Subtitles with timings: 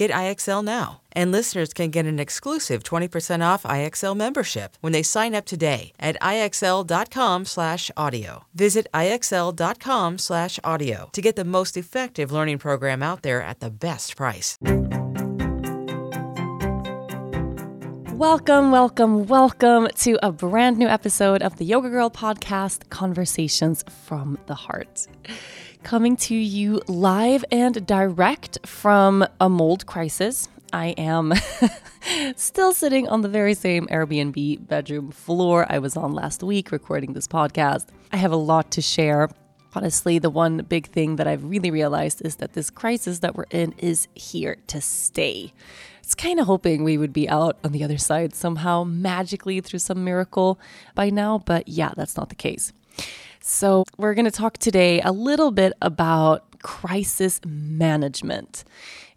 [0.00, 1.02] Get IXL now.
[1.12, 5.92] And listeners can get an exclusive 20% off IXL membership when they sign up today
[6.00, 8.44] at IXL.com/audio.
[8.54, 14.56] Visit IXL.com/audio to get the most effective learning program out there at the best price.
[18.14, 24.38] Welcome, welcome, welcome to a brand new episode of the Yoga Girl podcast, Conversations from
[24.46, 25.08] the Heart
[25.82, 30.48] coming to you live and direct from a mold crisis.
[30.72, 31.32] I am
[32.36, 37.12] still sitting on the very same Airbnb bedroom floor I was on last week recording
[37.12, 37.86] this podcast.
[38.12, 39.28] I have a lot to share.
[39.74, 43.44] Honestly, the one big thing that I've really realized is that this crisis that we're
[43.50, 45.52] in is here to stay.
[46.02, 49.78] It's kind of hoping we would be out on the other side somehow magically through
[49.78, 50.58] some miracle
[50.94, 52.72] by now, but yeah, that's not the case.
[53.42, 58.64] So, we're going to talk today a little bit about crisis management.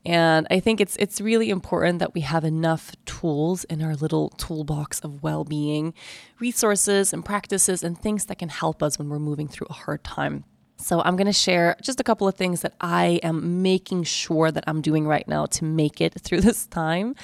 [0.06, 4.30] And I think it's it's really important that we have enough tools in our little
[4.30, 5.94] toolbox of well-being,
[6.40, 10.06] resources and practices and things that can help us when we're moving through a hard
[10.06, 10.46] time.
[10.78, 14.52] So I'm going to share just a couple of things that I am making sure
[14.52, 17.16] that I'm doing right now to make it through this time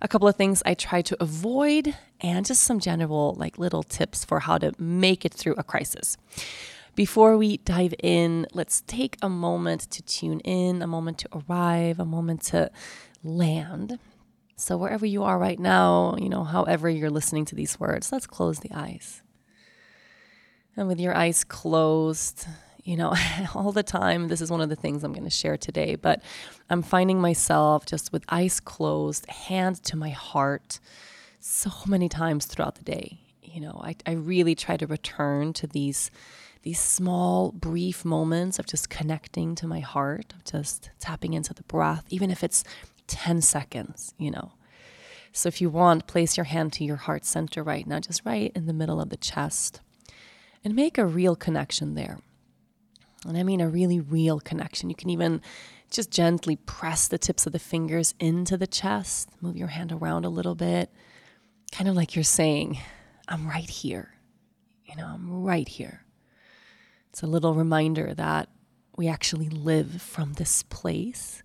[0.00, 4.24] a couple of things I try to avoid, and just some general, like little tips
[4.24, 6.16] for how to make it through a crisis.
[6.94, 12.00] Before we dive in, let's take a moment to tune in, a moment to arrive,
[12.00, 12.70] a moment to
[13.22, 13.98] land.
[14.56, 18.26] So, wherever you are right now, you know, however you're listening to these words, let's
[18.26, 19.22] close the eyes.
[20.74, 22.46] And with your eyes closed,
[22.86, 23.12] you know,
[23.54, 24.28] all the time.
[24.28, 26.22] This is one of the things I'm going to share today, but
[26.70, 30.78] I'm finding myself just with eyes closed, hand to my heart,
[31.40, 33.18] so many times throughout the day.
[33.42, 36.10] You know, I, I really try to return to these
[36.62, 41.62] these small, brief moments of just connecting to my heart, of just tapping into the
[41.62, 42.64] breath, even if it's
[43.06, 44.50] 10 seconds, you know.
[45.30, 48.50] So if you want, place your hand to your heart center right now, just right
[48.56, 49.80] in the middle of the chest,
[50.64, 52.18] and make a real connection there.
[53.28, 54.90] And I mean a really real connection.
[54.90, 55.40] You can even
[55.90, 60.24] just gently press the tips of the fingers into the chest, move your hand around
[60.24, 60.90] a little bit,
[61.72, 62.78] kind of like you're saying,
[63.28, 64.14] I'm right here.
[64.84, 66.04] You know, I'm right here.
[67.10, 68.48] It's a little reminder that
[68.96, 71.42] we actually live from this place.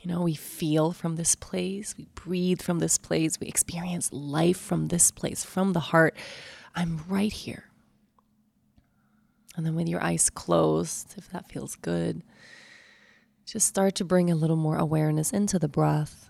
[0.00, 4.58] You know, we feel from this place, we breathe from this place, we experience life
[4.58, 6.16] from this place, from the heart.
[6.74, 7.64] I'm right here.
[9.56, 12.22] And then with your eyes closed, if that feels good,
[13.46, 16.28] just start to bring a little more awareness into the breath,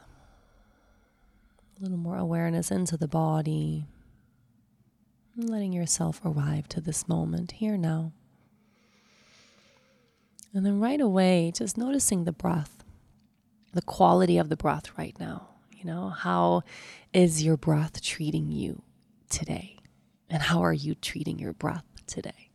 [1.78, 3.84] a little more awareness into the body,
[5.36, 8.12] letting yourself arrive to this moment here now.
[10.54, 12.84] And then right away, just noticing the breath,
[13.72, 15.48] the quality of the breath right now.
[15.72, 16.62] You know, how
[17.12, 18.82] is your breath treating you
[19.28, 19.76] today?
[20.30, 22.45] And how are you treating your breath today?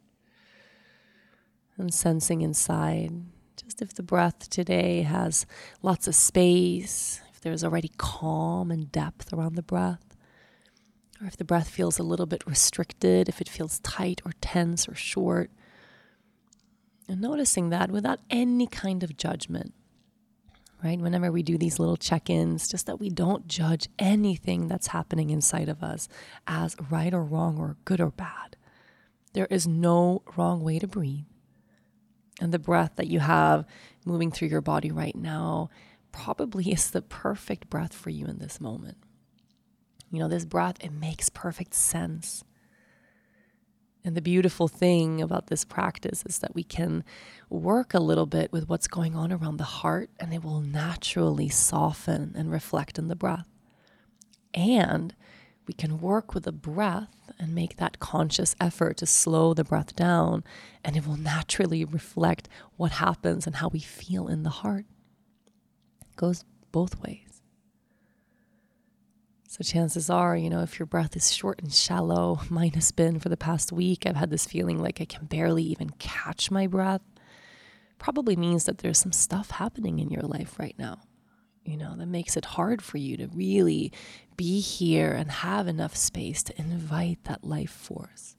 [1.81, 3.11] And sensing inside.
[3.57, 5.45] Just if the breath today has
[5.81, 10.15] lots of space, if there's already calm and depth around the breath,
[11.21, 14.87] or if the breath feels a little bit restricted, if it feels tight or tense
[14.87, 15.51] or short.
[17.07, 19.73] And noticing that without any kind of judgment,
[20.83, 20.99] right?
[20.99, 25.29] Whenever we do these little check ins, just that we don't judge anything that's happening
[25.29, 26.07] inside of us
[26.47, 28.55] as right or wrong or good or bad.
[29.33, 31.25] There is no wrong way to breathe.
[32.41, 33.65] And the breath that you have
[34.03, 35.69] moving through your body right now
[36.11, 38.97] probably is the perfect breath for you in this moment.
[40.11, 42.43] You know, this breath, it makes perfect sense.
[44.03, 47.03] And the beautiful thing about this practice is that we can
[47.47, 51.47] work a little bit with what's going on around the heart, and it will naturally
[51.47, 53.47] soften and reflect in the breath.
[54.55, 55.15] And
[55.67, 57.09] we can work with the breath
[57.39, 60.43] and make that conscious effort to slow the breath down,
[60.83, 64.85] and it will naturally reflect what happens and how we feel in the heart.
[66.09, 67.41] It goes both ways.
[69.51, 73.19] So chances are, you know, if your breath is short and shallow, mine has been
[73.19, 76.67] for the past week, I've had this feeling like I can barely even catch my
[76.67, 77.01] breath.
[77.99, 81.01] Probably means that there's some stuff happening in your life right now,
[81.63, 83.91] you know, that makes it hard for you to really
[84.37, 88.35] be here and have enough space to invite that life force.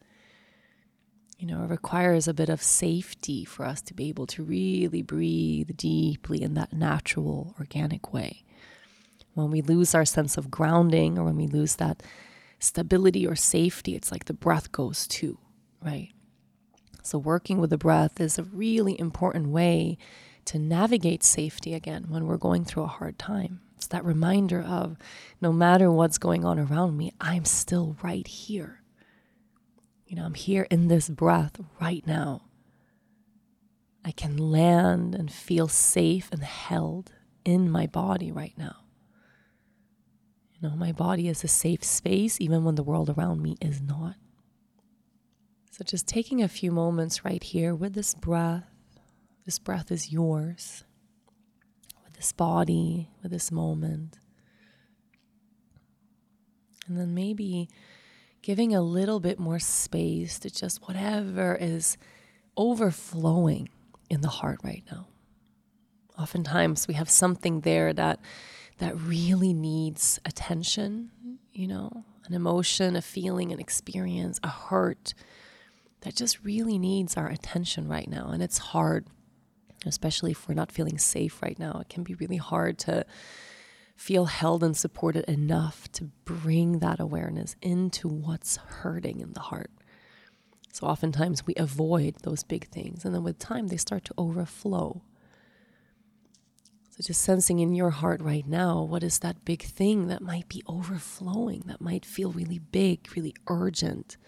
[1.38, 5.02] You know, it requires a bit of safety for us to be able to really
[5.02, 8.44] breathe deeply in that natural, organic way
[9.34, 12.02] when we lose our sense of grounding or when we lose that
[12.58, 15.38] stability or safety, it's like the breath goes too,
[15.82, 16.10] right?
[17.02, 19.98] So, working with the breath is a really important way
[20.46, 23.60] to navigate safety again when we're going through a hard time.
[23.76, 24.96] It's that reminder of
[25.40, 28.82] no matter what's going on around me, I'm still right here.
[30.06, 32.42] You know, I'm here in this breath right now.
[34.04, 37.12] I can land and feel safe and held
[37.44, 38.76] in my body right now
[40.60, 43.82] You know, my body is a safe space even when the world around me is
[43.82, 44.16] not.
[45.72, 48.64] So, just taking a few moments right here with this breath,
[49.44, 50.84] this breath is yours,
[52.04, 54.18] with this body, with this moment.
[56.86, 57.68] And then maybe
[58.42, 61.96] giving a little bit more space to just whatever is
[62.56, 63.68] overflowing
[64.10, 65.06] in the heart right now.
[66.18, 68.20] Oftentimes, we have something there that
[68.78, 71.10] that really needs attention,
[71.52, 75.14] you know, an emotion, a feeling, an experience, a hurt
[76.00, 78.30] that just really needs our attention right now.
[78.32, 79.06] And it's hard,
[79.88, 81.78] especially if we're not feeling safe right now.
[81.80, 83.04] It can be really hard to
[83.96, 89.70] feel held and supported enough to bring that awareness into what's hurting in the heart.
[90.72, 95.02] So oftentimes we avoid those big things, and then with time they start to overflow.
[96.90, 100.48] So, just sensing in your heart right now, what is that big thing that might
[100.48, 104.18] be overflowing, that might feel really big, really urgent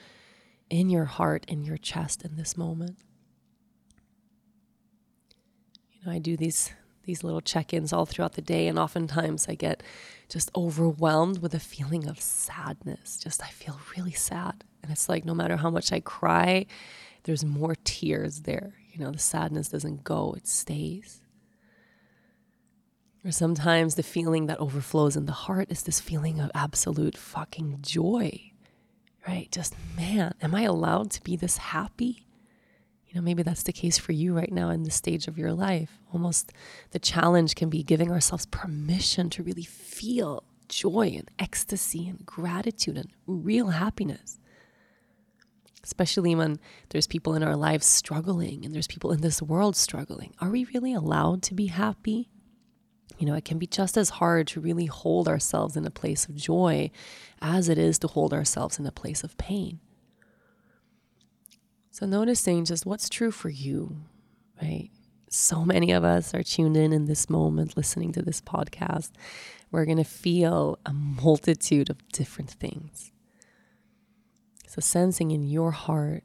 [0.71, 2.97] in your heart, in your chest in this moment?
[6.05, 6.71] Know, I do these
[7.05, 9.83] these little check-ins all throughout the day and oftentimes I get
[10.31, 13.21] just overwhelmed with a feeling of sadness.
[13.23, 14.65] Just I feel really sad.
[14.83, 16.65] And it's like no matter how much I cry,
[17.25, 18.75] there's more tears there.
[18.91, 21.21] You know, the sadness doesn't go, it stays.
[23.25, 27.79] Or sometimes the feeling that overflows in the heart is this feeling of absolute fucking
[27.81, 28.53] joy,
[29.27, 29.51] right?
[29.51, 32.27] Just, man, am I allowed to be this happy?
[33.15, 35.53] You know, maybe that's the case for you right now in this stage of your
[35.53, 36.01] life.
[36.13, 36.51] Almost
[36.91, 42.97] the challenge can be giving ourselves permission to really feel joy and ecstasy and gratitude
[42.97, 44.41] and real happiness.
[45.85, 46.59] Especially when
[46.89, 50.35] there's people in our lives struggling and there's people in this world struggling.
[50.41, 52.31] Are we really allowed to be happy?
[53.19, 56.27] you know, it can be just as hard to really hold ourselves in a place
[56.27, 56.91] of joy
[57.41, 59.79] as it is to hold ourselves in a place of pain.
[61.95, 63.99] So, noticing just what's true for you,
[64.61, 64.91] right?
[65.31, 69.13] So many of us are tuned in in this moment, listening to this podcast.
[69.71, 73.13] We're going to feel a multitude of different things.
[74.67, 76.25] So, sensing in your heart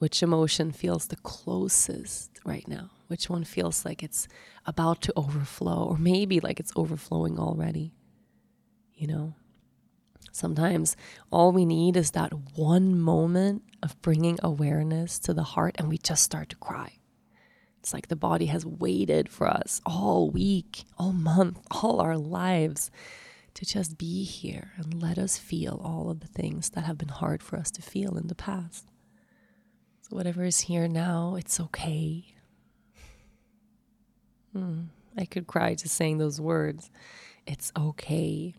[0.00, 4.26] which emotion feels the closest right now which one feels like it's
[4.66, 7.92] about to overflow, or maybe like it's overflowing already.
[8.94, 9.34] You know,
[10.34, 10.96] sometimes
[11.30, 15.98] all we need is that one moment of bringing awareness to the heart, and we
[15.98, 16.98] just start to cry.
[17.78, 22.90] It's like the body has waited for us all week, all month, all our lives
[23.54, 27.08] to just be here and let us feel all of the things that have been
[27.08, 28.90] hard for us to feel in the past.
[30.00, 32.24] So, whatever is here now, it's okay.
[34.52, 34.84] Hmm.
[35.16, 36.90] I could cry just saying those words.
[37.46, 38.54] It's okay.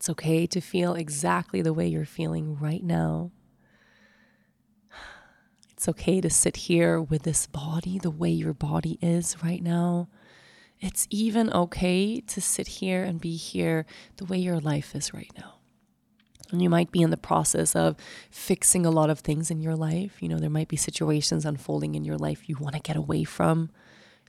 [0.00, 3.32] It's okay to feel exactly the way you're feeling right now.
[5.72, 10.08] It's okay to sit here with this body the way your body is right now.
[10.78, 13.84] It's even okay to sit here and be here
[14.16, 15.56] the way your life is right now.
[16.50, 17.96] And you might be in the process of
[18.30, 20.22] fixing a lot of things in your life.
[20.22, 23.24] You know, there might be situations unfolding in your life you want to get away
[23.24, 23.68] from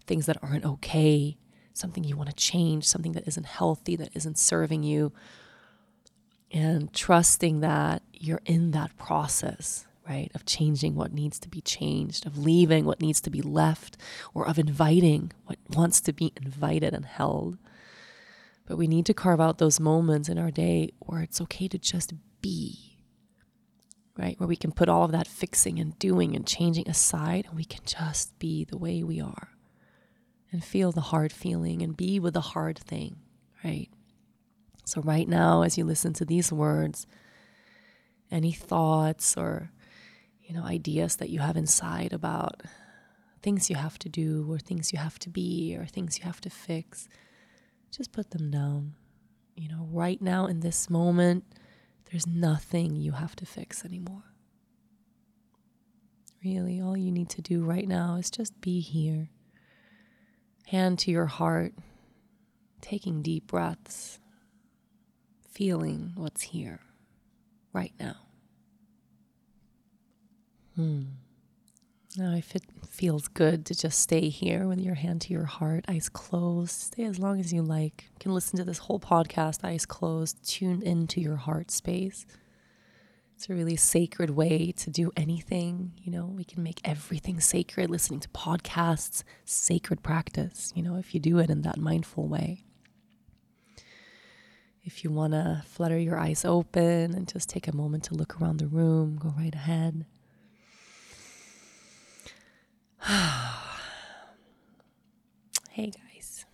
[0.06, 1.38] things that aren't okay,
[1.74, 5.14] something you want to change, something that isn't healthy, that isn't serving you,
[6.52, 10.32] and trusting that you're in that process, right?
[10.36, 13.98] Of changing what needs to be changed, of leaving what needs to be left,
[14.34, 17.58] or of inviting what wants to be invited and held.
[18.66, 21.78] But we need to carve out those moments in our day where it's okay to
[21.78, 22.98] just be,
[24.18, 24.40] right?
[24.40, 27.66] Where we can put all of that fixing and doing and changing aside and we
[27.66, 29.50] can just be the way we are
[30.52, 33.18] and feel the hard feeling and be with the hard thing,
[33.64, 33.90] right?
[34.84, 37.06] So, right now, as you listen to these words,
[38.32, 39.72] any thoughts or
[40.42, 42.62] you know ideas that you have inside about
[43.44, 46.42] things you have to do or things you have to be or things you have
[46.42, 47.10] to fix
[47.92, 48.94] just put them down.
[49.56, 51.44] You know right now in this moment
[52.10, 54.24] there's nothing you have to fix anymore.
[56.44, 59.30] Really all you need to do right now is just be here.
[60.68, 61.74] Hand to your heart
[62.80, 64.21] taking deep breaths
[65.62, 66.80] feeling what's here
[67.72, 68.16] right now.
[70.76, 71.04] Hmm.
[72.18, 75.86] Now, if it feels good to just stay here with your hand to your heart,
[75.88, 78.06] eyes closed, stay as long as you like.
[78.14, 82.26] You can listen to this whole podcast, eyes closed, tuned into your heart space.
[83.36, 85.92] It's a really sacred way to do anything.
[86.02, 87.92] You know, we can make everything sacred.
[87.92, 92.66] Listening to podcasts, sacred practice, you know, if you do it in that mindful way.
[94.84, 98.42] If you want to flutter your eyes open and just take a moment to look
[98.42, 100.06] around the room, go right ahead.
[105.70, 106.46] hey guys.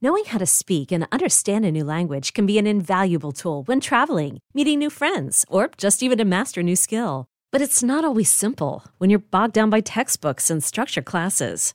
[0.00, 3.78] Knowing how to speak and understand a new language can be an invaluable tool when
[3.80, 7.26] traveling, meeting new friends, or just even to master a new skill.
[7.50, 11.74] But it's not always simple when you're bogged down by textbooks and structure classes.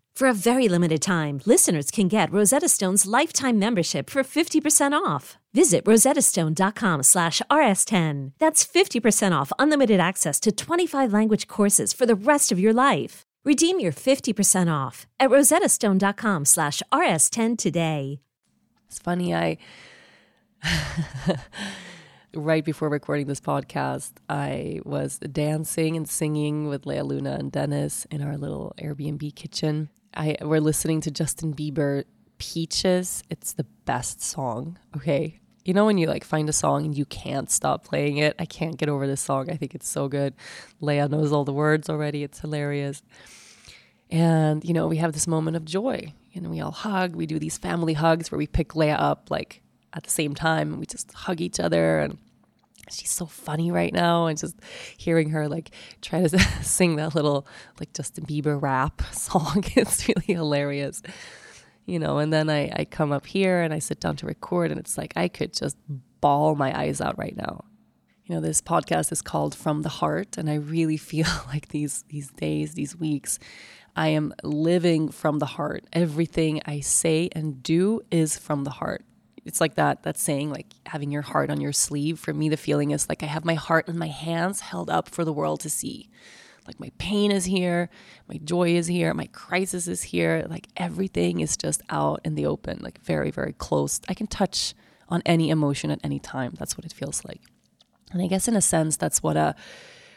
[0.15, 5.37] For a very limited time, listeners can get Rosetta Stone's lifetime membership for 50% off.
[5.53, 8.33] Visit rosettastone.com slash rs10.
[8.37, 13.23] That's 50% off unlimited access to 25 language courses for the rest of your life.
[13.43, 18.21] Redeem your 50% off at rosettastone.com slash rs10 today.
[18.87, 19.57] It's funny, I...
[22.35, 28.05] right before recording this podcast, I was dancing and singing with Lea Luna and Dennis
[28.11, 29.89] in our little Airbnb kitchen.
[30.13, 32.03] I we're listening to Justin Bieber
[32.37, 33.23] Peaches.
[33.29, 34.77] It's the best song.
[34.95, 35.39] Okay.
[35.63, 38.35] You know when you like find a song and you can't stop playing it?
[38.39, 39.49] I can't get over this song.
[39.49, 40.33] I think it's so good.
[40.79, 42.23] Lea knows all the words already.
[42.23, 43.03] It's hilarious.
[44.09, 46.13] And you know, we have this moment of joy.
[46.31, 47.15] You know, we all hug.
[47.15, 49.61] We do these family hugs where we pick Lea up like
[49.93, 52.17] at the same time and we just hug each other and
[52.91, 54.55] she's so funny right now and just
[54.97, 55.71] hearing her like
[56.01, 57.47] try to sing that little
[57.79, 61.01] like Justin Bieber rap song it's really hilarious.
[61.85, 64.71] You know and then I, I come up here and I sit down to record
[64.71, 65.77] and it's like I could just
[66.19, 67.65] bawl my eyes out right now.
[68.25, 72.03] You know this podcast is called from the heart and I really feel like these
[72.09, 73.39] these days these weeks
[73.93, 75.83] I am living from the heart.
[75.91, 79.03] Everything I say and do is from the heart
[79.45, 82.19] it's like that that saying like having your heart on your sleeve.
[82.19, 85.09] For me the feeling is like i have my heart in my hands held up
[85.09, 86.09] for the world to see.
[86.67, 87.89] Like my pain is here
[88.27, 90.45] my joy is here my crisis is here.
[90.49, 93.99] Like everything is just out in the open like very very close.
[94.07, 94.73] I can touch
[95.09, 96.53] on any emotion at any time.
[96.57, 97.41] That's what it feels like.
[98.11, 99.55] And i guess in a sense that's what a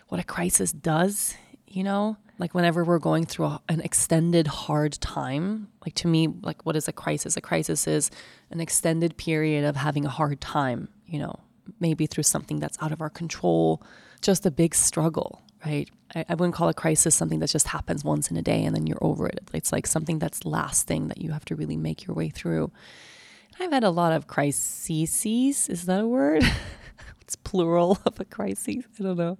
[0.08, 1.34] what a crisis does
[1.66, 6.28] you know like whenever we're going through a, an extended hard time like to me
[6.42, 7.36] like what is a crisis?
[7.36, 8.10] A crisis is
[8.50, 11.38] an extended period of having a hard time you know
[11.80, 13.82] maybe through something that's out of our control
[14.20, 15.88] just a big struggle right?
[16.14, 18.74] I, I wouldn't call a crisis something that just happens once in a day and
[18.74, 19.40] then you're over it.
[19.52, 22.70] It's like something that's lasting that you have to really make your way through.
[23.58, 25.68] I've had a lot of crises.
[25.68, 26.44] Is that a word?
[27.20, 28.84] It's plural of a crisis.
[29.00, 29.38] I don't know.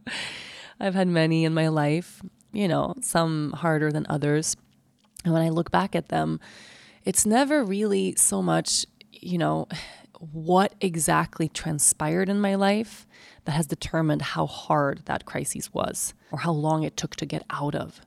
[0.81, 2.23] I've had many in my life
[2.55, 4.57] you know, some harder than others.
[5.25, 6.41] And when I look back at them,
[7.05, 9.69] it's never really so much, you know,
[10.19, 13.07] what exactly transpired in my life
[13.45, 17.43] that has determined how hard that crisis was or how long it took to get
[17.51, 18.01] out of.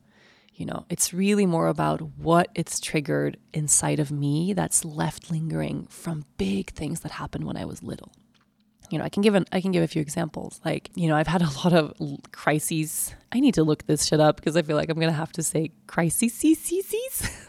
[0.55, 5.85] You know, it's really more about what it's triggered inside of me that's left lingering
[5.87, 8.11] from big things that happened when I was little
[8.89, 10.59] you know, I can give an I can give a few examples.
[10.63, 11.93] Like, you know, I've had a lot of
[12.31, 13.13] crises.
[13.31, 15.43] I need to look this shit up because I feel like I'm gonna have to
[15.43, 16.43] say crises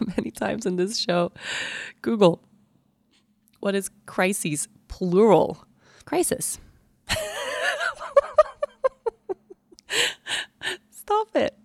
[0.16, 1.32] many times in this show.
[2.02, 2.42] Google.
[3.60, 5.64] What is crises plural?
[6.04, 6.58] Crisis.
[10.90, 11.56] Stop it.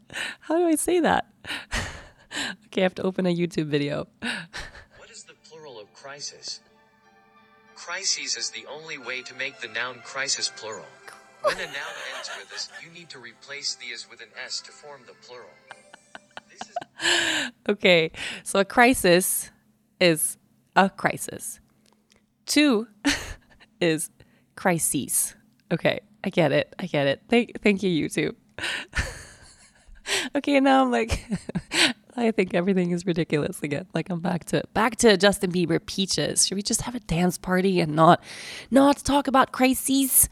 [0.41, 1.27] How do I say that?
[2.65, 4.07] okay, I have to open a YouTube video.
[4.97, 6.59] What is the plural of crisis.
[7.85, 10.85] Crises is the only way to make the noun crisis plural.
[11.41, 14.61] When a noun ends with s, you need to replace the is with an s
[14.61, 15.49] to form the plural.
[16.53, 18.11] Is Okay,
[18.43, 19.51] so a crisis
[19.99, 20.37] is
[20.77, 21.59] a crisis.
[22.45, 22.87] Two
[23.81, 24.09] is
[24.55, 25.35] crises.
[25.69, 26.73] Okay, I get it.
[26.79, 27.23] I get it.
[27.27, 28.35] Thank, thank you, YouTube.
[30.37, 31.25] okay, now I'm like,
[32.15, 33.87] I think everything is ridiculous again.
[33.93, 36.47] Like I'm back to back to Justin Bieber peaches.
[36.47, 38.21] Should we just have a dance party and not
[38.69, 40.29] not talk about crises?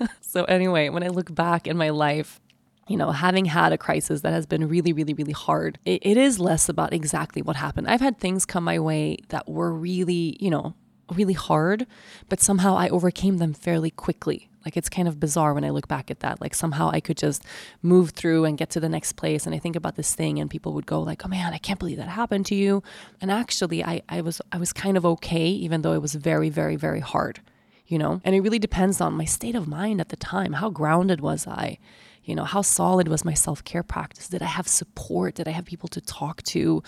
[0.20, 2.40] so anyway, when I look back in my life,
[2.88, 6.16] you know, having had a crisis that has been really, really, really hard, it, it
[6.16, 7.88] is less about exactly what happened.
[7.88, 10.74] I've had things come my way that were really, you know,
[11.12, 11.86] really hard,
[12.28, 14.48] but somehow I overcame them fairly quickly.
[14.66, 16.40] Like it's kind of bizarre when I look back at that.
[16.40, 17.44] Like somehow I could just
[17.82, 19.46] move through and get to the next place.
[19.46, 21.78] And I think about this thing and people would go like, oh man, I can't
[21.78, 22.82] believe that happened to you.
[23.20, 26.50] And actually I, I was I was kind of okay, even though it was very,
[26.50, 27.40] very, very hard.
[27.86, 28.20] You know?
[28.24, 30.54] And it really depends on my state of mind at the time.
[30.54, 31.78] How grounded was I?
[32.24, 34.28] You know, how solid was my self-care practice?
[34.28, 35.36] Did I have support?
[35.36, 36.82] Did I have people to talk to?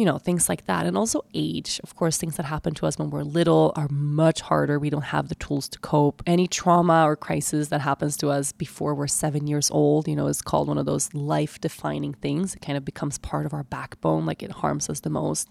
[0.00, 0.86] You know, things like that.
[0.86, 1.78] And also age.
[1.84, 4.78] Of course, things that happen to us when we're little are much harder.
[4.78, 6.22] We don't have the tools to cope.
[6.26, 10.26] Any trauma or crisis that happens to us before we're seven years old, you know,
[10.26, 12.54] is called one of those life defining things.
[12.54, 15.50] It kind of becomes part of our backbone, like it harms us the most.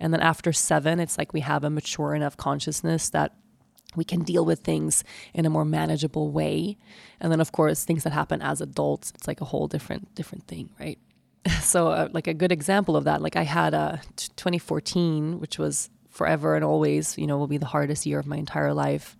[0.00, 3.34] And then after seven, it's like we have a mature enough consciousness that
[3.94, 6.78] we can deal with things in a more manageable way
[7.20, 10.46] and then of course things that happen as adults it's like a whole different different
[10.46, 10.98] thing right
[11.60, 15.90] so uh, like a good example of that like i had a 2014 which was
[16.12, 19.16] forever and always you know will be the hardest year of my entire life.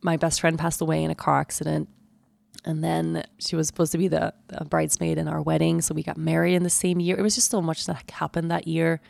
[0.00, 1.88] My best friend passed away in a car accident
[2.64, 6.02] and then she was supposed to be the, the bridesmaid in our wedding so we
[6.02, 7.16] got married in the same year.
[7.18, 9.00] It was just so much that happened that year.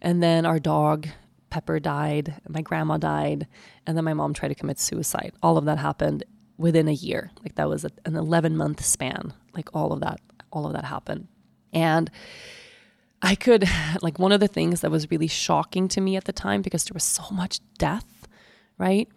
[0.00, 1.08] And then our dog
[1.50, 3.46] pepper died my grandma died
[3.86, 5.32] and then my mom tried to commit suicide.
[5.42, 6.24] All of that happened
[6.58, 7.30] within a year.
[7.42, 9.32] Like that was a, an 11 month span.
[9.54, 10.20] Like all of that
[10.52, 11.28] all of that happened
[11.72, 12.10] and
[13.22, 13.64] I could,
[14.02, 16.84] like, one of the things that was really shocking to me at the time because
[16.84, 18.28] there was so much death,
[18.78, 19.08] right?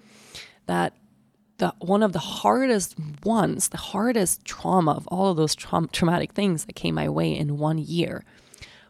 [0.65, 0.93] That
[1.61, 6.31] the one of the hardest ones, the hardest trauma of all of those tra- traumatic
[6.33, 8.25] things that came my way in one year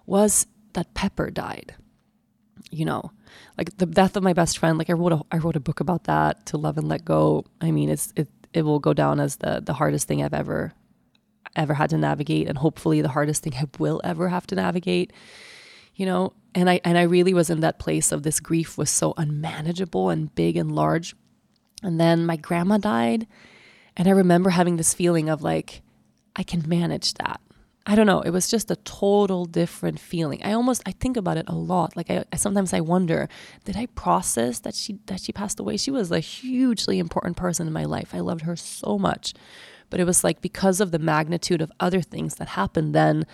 [0.05, 1.75] was that Pepper died.
[2.71, 3.11] You know,
[3.57, 4.77] like the death of my best friend.
[4.77, 7.45] Like I wrote a I wrote a book about that to love and let go.
[7.59, 10.73] I mean, it's it it will go down as the the hardest thing I've ever
[11.55, 15.11] ever had to navigate and hopefully the hardest thing I will ever have to navigate
[15.95, 16.33] you know?
[16.53, 20.09] And I and I really was in that place of this grief was so unmanageable
[20.09, 21.15] and big and large.
[21.83, 23.27] And then my grandma died
[23.95, 25.81] and I remember having this feeling of like
[26.35, 27.39] I can manage that.
[27.85, 28.21] I don't know.
[28.21, 30.43] It was just a total different feeling.
[30.43, 31.95] I almost I think about it a lot.
[31.95, 33.29] Like I, I sometimes I wonder
[33.63, 35.77] did I process that she that she passed away?
[35.77, 38.13] She was a hugely important person in my life.
[38.13, 39.33] I loved her so much
[39.91, 43.27] but it was like because of the magnitude of other things that happened then,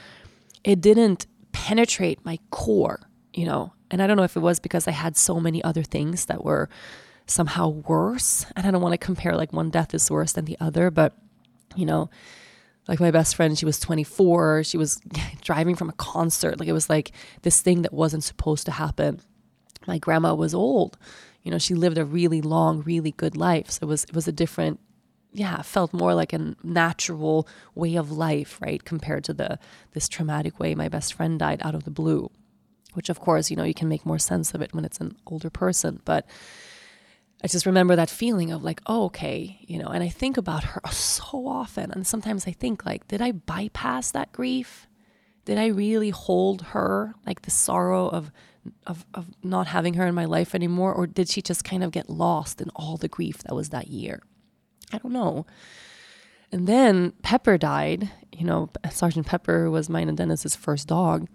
[0.65, 2.99] it didn't penetrate my core,
[3.33, 3.71] you know.
[3.89, 6.43] And I don't know if it was because I had so many other things that
[6.43, 6.67] were
[7.27, 8.45] somehow worse.
[8.55, 11.15] And I don't want to compare like one death is worse than the other, but
[11.75, 12.09] you know,
[12.87, 14.99] like my best friend, she was 24, she was
[15.41, 16.59] driving from a concert.
[16.59, 17.11] Like it was like
[17.43, 19.21] this thing that wasn't supposed to happen.
[19.85, 20.97] My grandma was old.
[21.43, 23.69] You know, she lived a really long, really good life.
[23.69, 24.79] So it was it was a different
[25.37, 28.83] yeah, felt more like a natural way of life, right?
[28.83, 29.59] Compared to the
[29.93, 32.31] this traumatic way my best friend died out of the blue.
[32.93, 35.15] Which of course, you know, you can make more sense of it when it's an
[35.27, 36.01] older person.
[36.05, 36.25] But
[37.43, 40.63] I just remember that feeling of like, oh, okay, you know, and I think about
[40.63, 41.91] her so often.
[41.91, 44.87] And sometimes I think like, did I bypass that grief?
[45.45, 48.31] Did I really hold her, like the sorrow of
[48.85, 50.93] of, of not having her in my life anymore?
[50.93, 53.87] Or did she just kind of get lost in all the grief that was that
[53.87, 54.23] year?
[54.93, 55.45] I don't know.
[56.51, 58.09] And then Pepper died.
[58.31, 61.27] You know, Sergeant Pepper was mine and Dennis's first dog.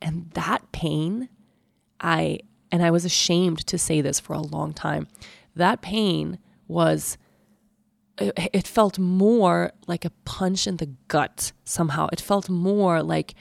[0.00, 1.28] And that pain,
[2.00, 5.08] I, and I was ashamed to say this for a long time,
[5.54, 6.38] that pain
[6.68, 7.18] was,
[8.18, 12.08] it, it felt more like a punch in the gut somehow.
[12.12, 13.34] It felt more like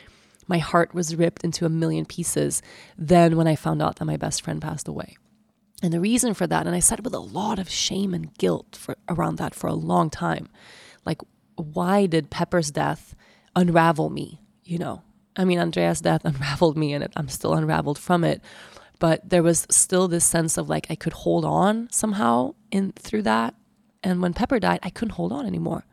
[0.48, 2.62] my heart was ripped into a million pieces
[2.98, 5.18] than when I found out that my best friend passed away.
[5.82, 8.76] And the reason for that, and I sat with a lot of shame and guilt
[8.80, 10.48] for, around that for a long time.
[11.06, 11.22] Like,
[11.56, 13.16] why did Pepper's death
[13.56, 14.42] unravel me?
[14.64, 15.02] You know,
[15.36, 18.42] I mean, Andrea's death unraveled me, and I'm still unraveled from it.
[19.00, 23.24] But there was still this sense of like I could hold on somehow in through
[23.24, 23.56] that.
[24.04, 25.86] And when Pepper died, I couldn't hold on anymore.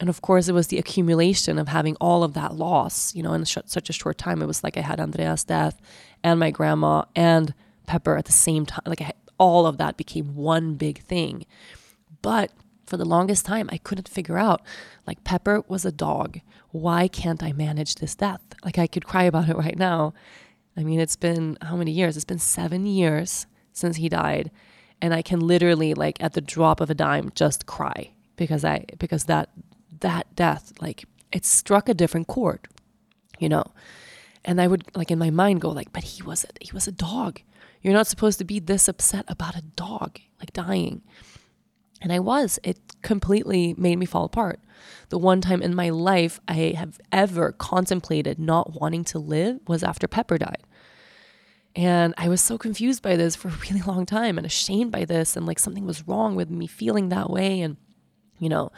[0.00, 3.32] And of course, it was the accumulation of having all of that loss, you know,
[3.34, 4.42] in such a short time.
[4.42, 5.80] It was like I had Andrea's death
[6.22, 7.54] and my grandma and
[7.86, 8.82] Pepper at the same time.
[8.86, 11.46] Like I, all of that became one big thing.
[12.22, 12.52] But
[12.86, 14.62] for the longest time, I couldn't figure out
[15.06, 16.40] like Pepper was a dog.
[16.70, 18.42] Why can't I manage this death?
[18.64, 20.14] Like I could cry about it right now.
[20.76, 22.16] I mean, it's been how many years?
[22.16, 24.50] It's been seven years since he died.
[25.00, 28.86] And I can literally, like, at the drop of a dime, just cry because I,
[28.98, 29.50] because that,
[30.00, 32.68] that death, like, it struck a different chord,
[33.38, 33.64] you know?
[34.44, 36.86] And I would, like, in my mind go, like, but he was, a, he was
[36.86, 37.40] a dog.
[37.84, 41.02] You're not supposed to be this upset about a dog, like, dying.
[42.00, 42.58] And I was.
[42.64, 44.58] It completely made me fall apart.
[45.10, 49.84] The one time in my life I have ever contemplated not wanting to live was
[49.84, 50.64] after Pepper died.
[51.76, 55.04] And I was so confused by this for a really long time and ashamed by
[55.04, 55.36] this.
[55.36, 57.60] And like something was wrong with me feeling that way.
[57.60, 57.76] And,
[58.38, 58.72] you know,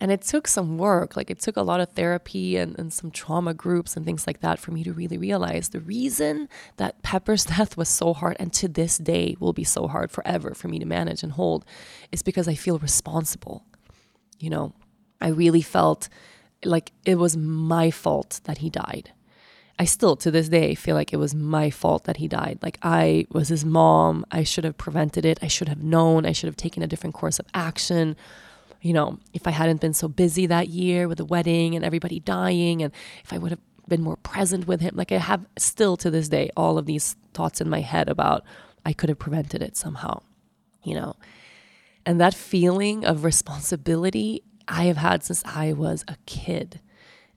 [0.00, 3.10] and it took some work, like it took a lot of therapy and, and some
[3.10, 7.44] trauma groups and things like that for me to really realize the reason that Pepper's
[7.56, 10.78] death was so hard and to this day will be so hard forever for me
[10.78, 11.64] to manage and hold
[12.12, 13.64] is because I feel responsible.
[14.38, 14.74] You know,
[15.20, 16.10] I really felt
[16.64, 19.12] like it was my fault that he died.
[19.78, 22.58] I still to this day feel like it was my fault that he died.
[22.62, 24.24] Like I was his mom.
[24.30, 25.38] I should have prevented it.
[25.42, 26.24] I should have known.
[26.24, 28.16] I should have taken a different course of action
[28.80, 32.20] you know, if I hadn't been so busy that year with the wedding and everybody
[32.20, 32.92] dying, and
[33.24, 36.28] if I would have been more present with him, like I have still to this
[36.28, 38.44] day all of these thoughts in my head about
[38.84, 40.22] I could have prevented it somehow,
[40.82, 41.16] you know.
[42.04, 46.80] And that feeling of responsibility I have had since I was a kid.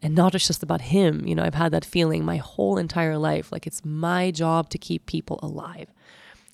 [0.01, 3.51] And not just about him, you know, I've had that feeling my whole entire life.
[3.51, 5.89] Like it's my job to keep people alive.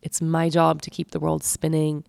[0.02, 2.06] It's my job to keep the world spinning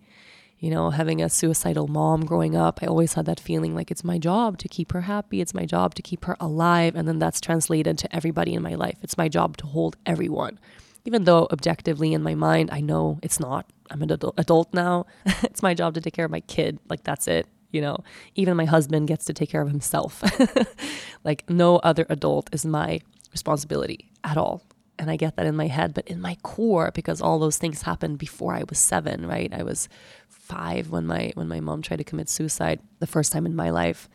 [0.59, 4.03] you know, having a suicidal mom growing up, I always had that feeling like it's
[4.03, 5.39] my job to keep her happy.
[5.39, 6.95] It's my job to keep her alive.
[6.95, 8.97] And then that's translated to everybody in my life.
[9.03, 10.59] It's my job to hold everyone.
[11.05, 13.69] Even though objectively in my mind, I know it's not.
[13.91, 15.05] I'm an adult now.
[15.43, 16.79] it's my job to take care of my kid.
[16.89, 17.47] Like, that's it.
[17.71, 17.97] You know,
[18.35, 20.23] even my husband gets to take care of himself.
[21.23, 22.99] like, no other adult is my
[23.31, 24.63] responsibility at all
[25.07, 27.83] and I get that in my head, but in my core, because all those things
[27.83, 29.53] happened before I was seven, right?
[29.53, 29.87] I was
[30.27, 33.69] five when my when my mom tried to commit suicide the first time in my
[33.69, 34.09] life.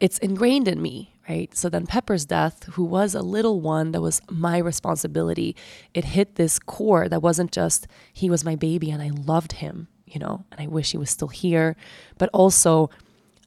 [0.00, 1.56] It's ingrained in me, right?
[1.56, 5.56] So then Pepper's death, who was a little one that was my responsibility,
[5.94, 9.88] it hit this core that wasn't just he was my baby and I loved him,
[10.04, 11.74] you know, and I wish he was still here,
[12.18, 12.90] but also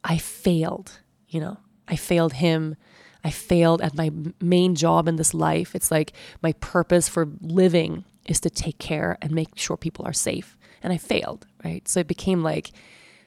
[0.03, 1.57] I failed, you know.
[1.87, 2.75] I failed him.
[3.23, 5.75] I failed at my main job in this life.
[5.75, 10.13] It's like my purpose for living is to take care and make sure people are
[10.13, 11.87] safe and I failed, right?
[11.87, 12.71] So it became like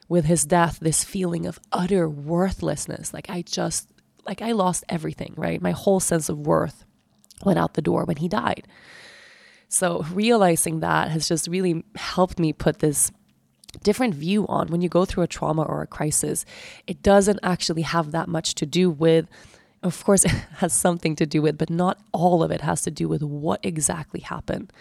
[0.07, 3.13] with his death, this feeling of utter worthlessness.
[3.13, 3.89] Like I just,
[4.25, 5.61] like I lost everything, right?
[5.61, 6.83] My whole sense of worth
[7.43, 8.67] went out the door when he died.
[9.67, 13.11] So realizing that has just really helped me put this
[13.83, 16.45] different view on when you go through a trauma or a crisis.
[16.87, 19.27] It doesn't actually have that much to do with,
[19.85, 22.91] of course, it has something to do with, but not all of it has to
[22.91, 24.73] do with what exactly happened.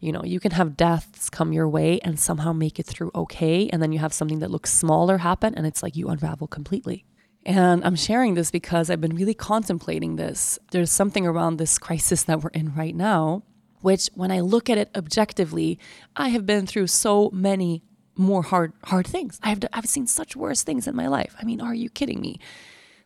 [0.00, 3.68] You know, you can have deaths come your way and somehow make it through okay.
[3.72, 7.04] And then you have something that looks smaller happen and it's like you unravel completely.
[7.46, 10.58] And I'm sharing this because I've been really contemplating this.
[10.72, 13.42] There's something around this crisis that we're in right now,
[13.80, 15.78] which when I look at it objectively,
[16.16, 17.82] I have been through so many
[18.16, 19.40] more hard hard things.
[19.42, 21.34] I've I've seen such worse things in my life.
[21.38, 22.38] I mean, are you kidding me?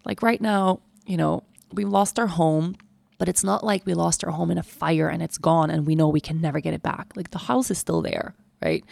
[0.04, 1.42] Like right now, you know,
[1.72, 2.76] we've lost our home
[3.18, 5.86] but it's not like we lost our home in a fire and it's gone and
[5.86, 7.12] we know we can never get it back.
[7.16, 8.84] Like the house is still there, right?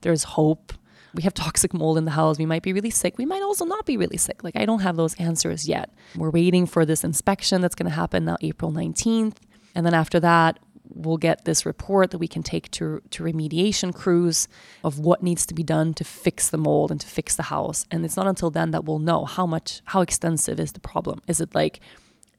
[0.00, 0.72] There's hope.
[1.12, 2.38] We have toxic mold in the house.
[2.38, 3.18] We might be really sick.
[3.18, 4.42] We might also not be really sick.
[4.42, 5.90] Like I don't have those answers yet.
[6.16, 9.36] We're waiting for this inspection that's going to happen now April 19th.
[9.74, 10.58] And then after that,
[10.94, 14.48] we'll get this report that we can take to, to remediation crews
[14.82, 17.86] of what needs to be done to fix the mold and to fix the house.
[17.90, 21.20] And it's not until then that we'll know how much, how extensive is the problem.
[21.26, 21.80] Is it like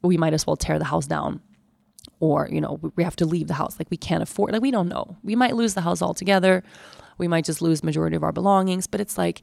[0.01, 1.41] we might as well tear the house down?
[2.19, 3.77] Or you know we have to leave the house.
[3.77, 5.17] Like we can't afford like we don't know.
[5.21, 6.63] We might lose the house altogether.
[7.17, 8.87] We might just lose majority of our belongings.
[8.87, 9.41] But it's like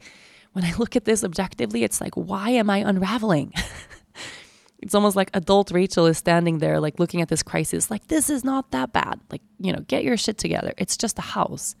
[0.53, 3.51] when i look at this objectively it's like why am i unraveling
[4.83, 8.29] it's almost like adult rachel is standing there like looking at this crisis like this
[8.29, 9.19] is not that bad.
[9.31, 10.73] Like you know get your shit together.
[10.77, 11.75] It's just a house.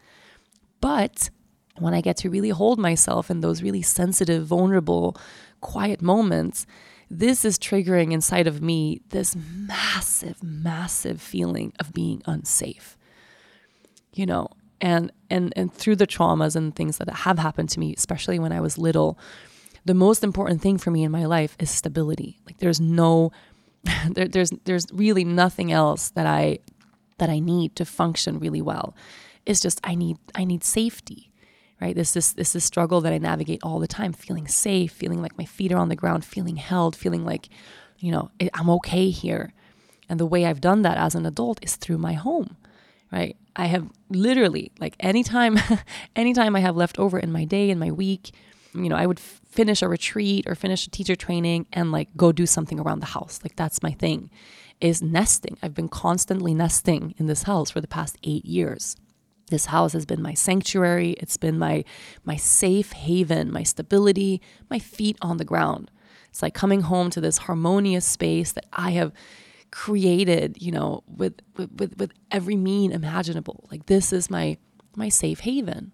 [0.81, 1.29] But
[1.79, 5.17] when i get to really hold myself in those really sensitive vulnerable
[5.59, 6.67] quiet moments
[7.09, 12.97] this is triggering inside of me this massive, massive feeling of being unsafe.
[14.13, 14.47] You know,
[14.81, 18.51] and and and through the traumas and things that have happened to me, especially when
[18.51, 19.17] I was little,
[19.85, 22.39] the most important thing for me in my life is stability.
[22.45, 23.31] Like there's no
[24.11, 26.59] there, there's there's really nothing else that I
[27.17, 28.95] that I need to function really well.
[29.45, 31.29] It's just I need I need safety.
[31.81, 31.95] Right?
[31.95, 35.37] This is this is struggle that I navigate all the time, feeling safe, feeling like
[35.37, 37.49] my feet are on the ground, feeling held, feeling like,
[37.99, 39.51] you know, I'm okay here.
[40.07, 42.55] And the way I've done that as an adult is through my home.
[43.11, 43.35] Right?
[43.55, 45.59] I have literally like anytime
[46.15, 48.31] anytime I have left over in my day in my week,
[48.73, 52.09] you know, I would f- finish a retreat or finish a teacher training and like
[52.17, 53.39] go do something around the house.
[53.43, 54.31] Like that's my thing
[54.81, 55.57] is nesting.
[55.61, 58.95] I've been constantly nesting in this house for the past 8 years.
[59.51, 61.85] This house has been my sanctuary, it's been my
[62.25, 65.91] my safe haven, my stability, my feet on the ground.
[66.29, 69.13] It's like coming home to this harmonious space that I have
[69.69, 73.67] created, you know, with with with every mean imaginable.
[73.69, 74.57] Like this is my
[74.95, 75.93] my safe haven.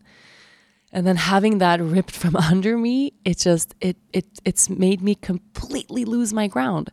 [0.91, 5.15] And then having that ripped from under me, it just it it it's made me
[5.15, 6.91] completely lose my ground.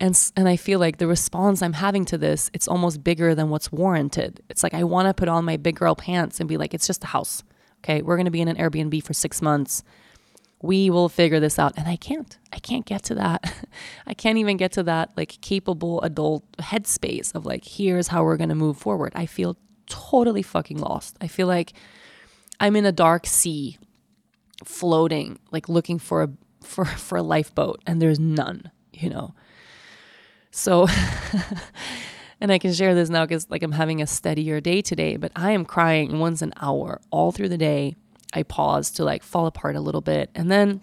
[0.00, 3.50] And and I feel like the response I'm having to this, it's almost bigger than
[3.50, 4.40] what's warranted.
[4.48, 6.86] It's like I want to put on my big girl pants and be like, it's
[6.86, 7.42] just a house.
[7.78, 9.84] Okay, we're going to be in an Airbnb for 6 months
[10.60, 11.74] we will figure this out.
[11.76, 12.36] And I can't.
[12.52, 13.54] I can't get to that.
[14.06, 18.36] I can't even get to that like capable adult headspace of like, here's how we're
[18.36, 19.12] going to move forward.
[19.14, 21.16] I feel totally fucking lost.
[21.20, 21.72] I feel like
[22.60, 23.78] I'm in a dark sea
[24.64, 26.30] floating, like looking for a
[26.62, 29.34] for for a lifeboat and there's none, you know.
[30.50, 30.88] So
[32.40, 35.32] and I can share this now cuz like I'm having a steadier day today, but
[35.36, 37.96] I am crying once an hour all through the day
[38.32, 40.30] I pause to like fall apart a little bit.
[40.34, 40.82] And then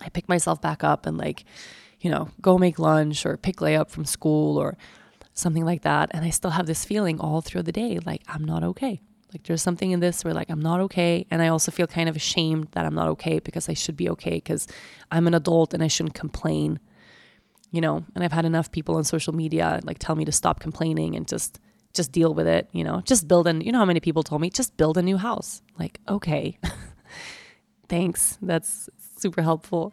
[0.00, 1.44] I pick myself back up and like,
[2.00, 4.76] you know, go make lunch or pick Lea up from school or
[5.34, 6.10] something like that.
[6.12, 9.00] And I still have this feeling all through the day like I'm not okay.
[9.34, 11.26] Like there's something in this where like I'm not okay.
[11.30, 14.08] And I also feel kind of ashamed that I'm not okay because I should be
[14.10, 14.68] okay because
[15.10, 16.78] I'm an adult and I shouldn't complain.
[17.72, 20.60] You know, and I've had enough people on social media like tell me to stop
[20.60, 21.58] complaining and just
[21.92, 24.40] just deal with it, you know, just build an, you know how many people told
[24.40, 25.62] me, just build a new house.
[25.78, 26.58] Like, okay,
[27.88, 28.36] thanks.
[28.42, 29.92] That's super helpful.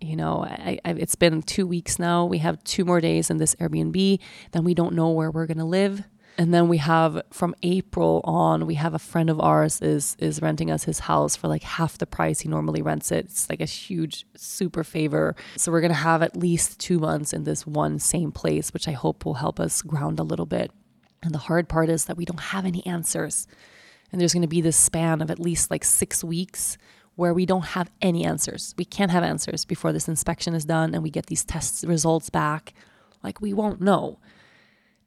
[0.00, 2.24] you know, I, I, it's been two weeks now.
[2.24, 4.18] We have two more days in this Airbnb.
[4.52, 6.04] Then we don't know where we're gonna live.
[6.38, 10.42] And then we have from April on, we have a friend of ours is is
[10.42, 13.26] renting us his house for like half the price he normally rents it.
[13.26, 15.34] It's like a huge super favor.
[15.56, 18.92] So we're gonna have at least two months in this one same place, which I
[18.92, 20.70] hope will help us ground a little bit.
[21.22, 23.46] And the hard part is that we don't have any answers.
[24.12, 26.76] And there's gonna be this span of at least like six weeks
[27.16, 28.74] where we don't have any answers.
[28.78, 32.30] We can't have answers before this inspection is done and we get these test results
[32.30, 32.74] back.
[33.22, 34.18] Like we won't know.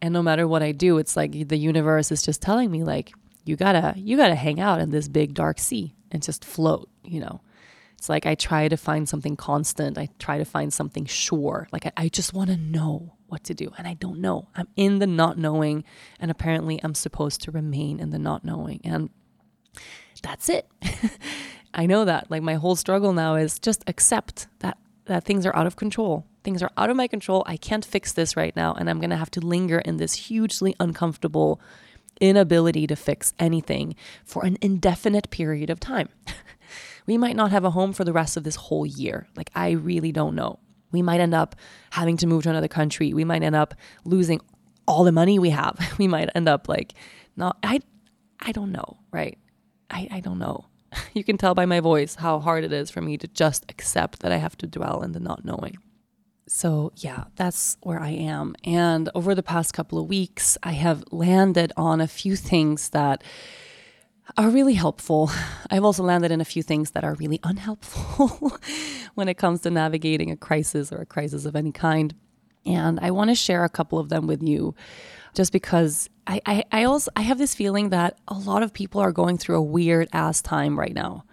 [0.01, 3.13] And no matter what I do, it's like the universe is just telling me like
[3.45, 6.43] you got to you got to hang out in this big dark sea and just
[6.43, 7.41] float, you know.
[7.97, 9.97] It's like I try to find something constant.
[9.97, 11.67] I try to find something sure.
[11.71, 14.47] Like I, I just want to know what to do and I don't know.
[14.55, 15.83] I'm in the not knowing
[16.19, 18.79] and apparently I'm supposed to remain in the not knowing.
[18.83, 19.09] And
[20.23, 20.67] that's it.
[21.73, 22.29] I know that.
[22.29, 26.25] Like my whole struggle now is just accept that that things are out of control.
[26.43, 27.43] Things are out of my control.
[27.47, 30.13] I can't fix this right now and I'm going to have to linger in this
[30.13, 31.59] hugely uncomfortable
[32.21, 36.09] inability to fix anything for an indefinite period of time.
[37.07, 39.27] we might not have a home for the rest of this whole year.
[39.35, 40.59] Like I really don't know.
[40.91, 41.55] We might end up
[41.91, 43.13] having to move to another country.
[43.13, 43.73] We might end up
[44.05, 44.41] losing
[44.87, 45.77] all the money we have.
[45.97, 46.93] We might end up like
[47.35, 47.81] not I
[48.39, 49.37] I don't know, right?
[49.89, 50.65] I, I don't know.
[51.13, 54.19] you can tell by my voice how hard it is for me to just accept
[54.19, 55.77] that I have to dwell in the not knowing.
[56.47, 58.55] So, yeah, that's where I am.
[58.63, 63.23] And over the past couple of weeks, I have landed on a few things that
[64.35, 65.29] are really helpful.
[65.69, 68.57] I've also landed in a few things that are really unhelpful
[69.13, 72.15] when it comes to navigating a crisis or a crisis of any kind.
[72.65, 74.75] And I want to share a couple of them with you.
[75.33, 79.01] Just because I, I, I also I have this feeling that a lot of people
[79.01, 81.25] are going through a weird ass time right now.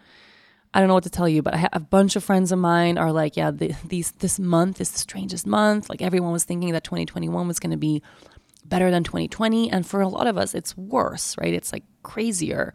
[0.75, 2.59] I don't know what to tell you, but I have a bunch of friends of
[2.59, 5.89] mine are like, yeah, the, these this month is the strangest month.
[5.89, 8.03] Like everyone was thinking that 2021 was going to be
[8.65, 11.55] better than 2020, and for a lot of us, it's worse, right?
[11.55, 12.75] It's like crazier,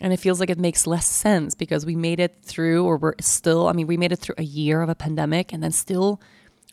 [0.00, 3.14] and it feels like it makes less sense because we made it through, or we're
[3.20, 3.68] still.
[3.68, 6.20] I mean, we made it through a year of a pandemic, and then still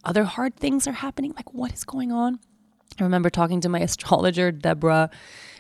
[0.04, 1.34] other hard things are happening.
[1.36, 2.40] Like, what is going on?
[3.00, 5.10] I remember talking to my astrologer, Deborah.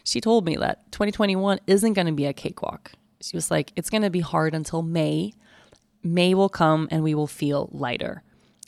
[0.03, 2.91] She told me that 2021 isn't going to be a cakewalk.
[3.21, 5.33] She was like, it's going to be hard until May.
[6.03, 8.21] May will come and we will feel lighter.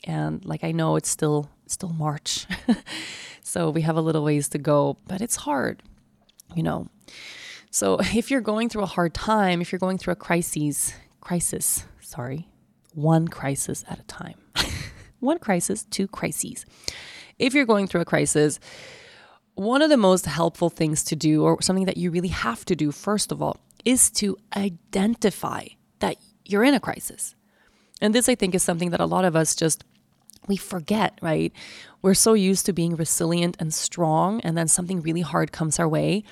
[0.04, 2.46] And like, I know it's still, still March.
[3.42, 5.82] so we have a little ways to go, but it's hard,
[6.54, 6.88] you know.
[7.70, 11.84] So if you're going through a hard time, if you're going through a crisis, crisis,
[12.00, 12.48] sorry,
[12.94, 14.34] one crisis at a time.
[15.20, 16.66] one crisis, two crises
[17.38, 18.58] if you're going through a crisis,
[19.54, 22.76] one of the most helpful things to do, or something that you really have to
[22.76, 25.66] do, first of all, is to identify
[25.98, 27.34] that you're in a crisis.
[28.00, 29.84] And this, I think, is something that a lot of us just
[30.46, 31.52] we forget, right?
[32.00, 35.88] We're so used to being resilient and strong, and then something really hard comes our
[35.88, 36.24] way.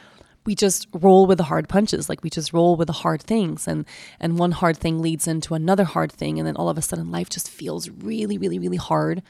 [0.45, 3.66] We just roll with the hard punches, like we just roll with the hard things,
[3.66, 3.85] and
[4.21, 7.11] and one hard thing leads into another hard thing, and then all of a sudden
[7.11, 9.23] life just feels really, really, really hard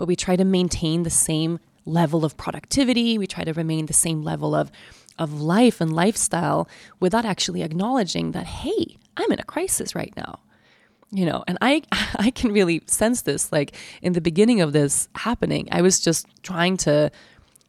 [0.00, 3.18] but we try to maintain the same level of productivity.
[3.18, 4.72] We try to remain the same level of,
[5.18, 6.66] of life and lifestyle
[7.00, 10.40] without actually acknowledging that, hey, I'm in a crisis right now.
[11.10, 11.82] You know, and I
[12.16, 13.52] I can really sense this.
[13.52, 17.10] Like in the beginning of this happening, I was just trying to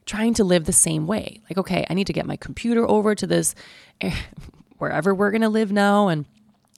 [0.06, 1.42] trying to live the same way.
[1.50, 3.56] Like, okay, I need to get my computer over to this
[4.78, 6.26] wherever we're gonna live now and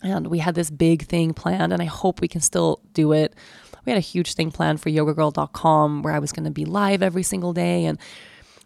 [0.02, 3.36] and we had this big thing planned and I hope we can still do it
[3.86, 7.02] we had a huge thing planned for yogagirl.com where I was going to be live
[7.04, 7.98] every single day and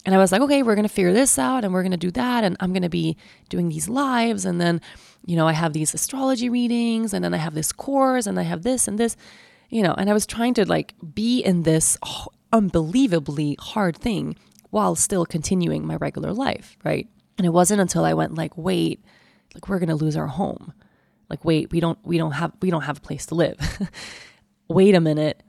[0.05, 1.97] and I was like, okay, we're going to figure this out and we're going to
[1.97, 3.17] do that and I'm going to be
[3.49, 4.79] doing these lives and then
[5.25, 8.43] you know, I have these astrology readings and then I have this course and I
[8.43, 9.17] have this and this,
[9.69, 11.97] you know, and I was trying to like be in this
[12.53, 14.37] unbelievably hard thing
[14.69, 17.09] while still continuing my regular life, right?
[17.37, 19.03] And it wasn't until I went like, wait,
[19.53, 20.73] like we're going to lose our home.
[21.29, 23.59] Like wait, we don't we don't have we don't have a place to live.
[24.69, 25.43] wait a minute,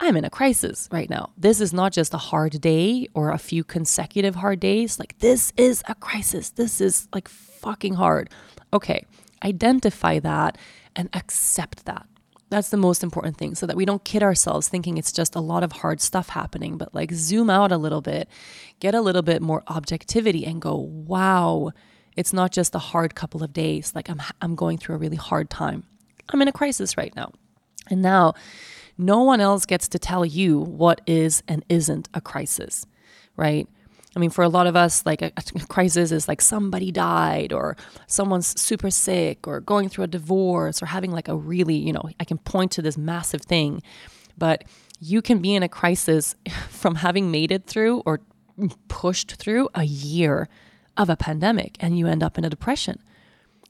[0.00, 1.30] I'm in a crisis right now.
[1.36, 4.98] This is not just a hard day or a few consecutive hard days.
[4.98, 6.50] Like, this is a crisis.
[6.50, 8.30] This is like fucking hard.
[8.72, 9.06] Okay,
[9.44, 10.58] identify that
[10.96, 12.06] and accept that.
[12.50, 15.40] That's the most important thing so that we don't kid ourselves thinking it's just a
[15.40, 18.28] lot of hard stuff happening, but like zoom out a little bit,
[18.78, 21.70] get a little bit more objectivity and go, wow,
[22.14, 23.92] it's not just a hard couple of days.
[23.94, 25.84] Like I'm, I'm going through a really hard time.
[26.28, 27.32] I'm in a crisis right now.
[27.90, 28.34] And now,
[28.98, 32.86] no one else gets to tell you what is and isn't a crisis,
[33.36, 33.68] right?
[34.14, 37.52] I mean, for a lot of us, like a, a, crisis is like somebody died
[37.52, 41.92] or someone's super sick or going through a divorce or having like a really, you
[41.92, 43.82] know, I can point to this massive thing.
[44.36, 44.64] But
[45.00, 46.34] you can be in a crisis
[46.68, 48.20] from having made it through or
[48.88, 50.48] pushed through a year
[50.96, 52.98] of a pandemic and you end up in a depression,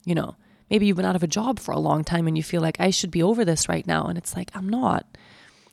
[0.04, 0.36] you know
[0.72, 2.80] maybe you've been out of a job for a long time and you feel like
[2.80, 5.06] I should be over this right now and it's like I'm not.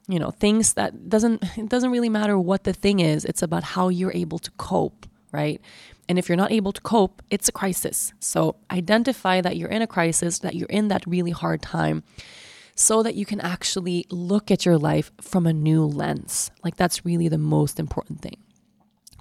[0.08, 3.64] You know, things that doesn't it doesn't really matter what the thing is, it's about
[3.64, 5.62] how you're able to cope, right?
[6.10, 8.14] And if you're not able to cope, it's a crisis.
[8.20, 12.04] So identify that you're in a crisis, that you're in that really hard time
[12.76, 16.50] so that you can actually look at your life from a new lens.
[16.64, 18.38] Like that's really the most important thing.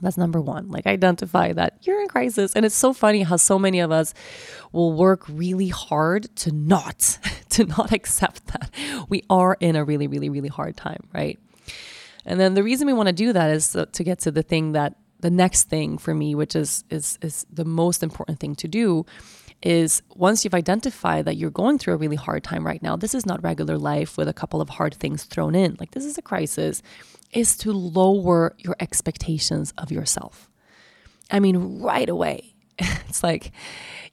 [0.01, 0.69] That's number one.
[0.69, 2.53] Like, identify that you're in crisis.
[2.55, 4.15] And it's so funny how so many of us
[4.73, 7.19] will work really hard to not,
[7.51, 8.71] to not accept that
[9.09, 11.39] we are in a really, really, really hard time, right?
[12.25, 14.73] And then the reason we want to do that is to, get to the thing
[14.73, 18.69] that the next thing for me, which is is is the most important thing to
[18.69, 19.05] do,
[19.63, 23.15] is once you've identified that you're going through a really hard time right now, this
[23.15, 25.77] is not regular life with a couple of hard things thrown in.
[25.81, 26.83] Like this is a crisis
[27.33, 30.49] is to lower your expectations of yourself.
[31.31, 33.53] I mean, right away, it's like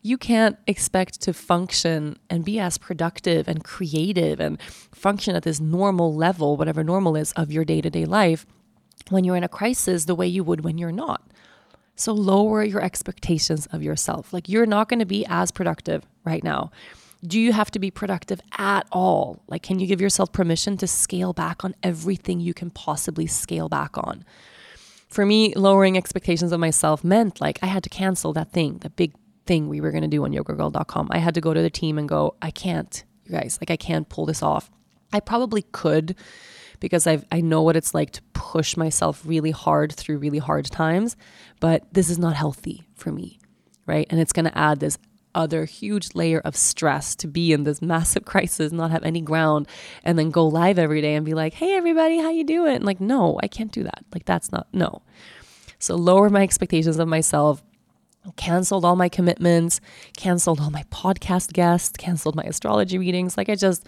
[0.02, 5.60] you can't expect to function and be as productive and creative and function at this
[5.60, 8.46] normal level, whatever normal is, of your day to day life
[9.10, 11.24] when you're in a crisis the way you would when you're not.
[11.96, 14.34] So lower your expectations of yourself.
[14.34, 16.72] Like you're not going to be as productive right now
[17.28, 19.44] do you have to be productive at all?
[19.48, 23.70] Like, can you give yourself permission to scale back on everything you can possibly scale
[23.70, 24.24] back on?
[25.10, 28.90] For me, lowering expectations of myself meant like I had to cancel that thing, the
[28.90, 29.14] big
[29.46, 31.10] thing we were going to do on yogagirl.com.
[31.12, 33.78] I had to go to the team and go, I can't, you guys, like, I
[33.78, 34.70] can't pull this off.
[35.14, 36.16] I probably could
[36.80, 40.66] because I've I know what it's like to push myself really hard through really hard
[40.66, 41.16] times,
[41.60, 43.40] but this is not healthy for me,
[43.86, 44.08] right?
[44.10, 44.98] And it's going to add this
[45.36, 49.68] other huge layer of stress to be in this massive crisis, not have any ground,
[50.04, 53.00] and then go live every day and be like, "Hey everybody, how you doing?" Like,
[53.00, 54.04] no, I can't do that.
[54.14, 55.02] Like that's not no.
[55.78, 57.62] So lower my expectations of myself,
[58.38, 59.82] canceled all my commitments,
[60.18, 63.38] canceled all my podcast guests, canceled my astrology readings.
[63.38, 63.86] Like I just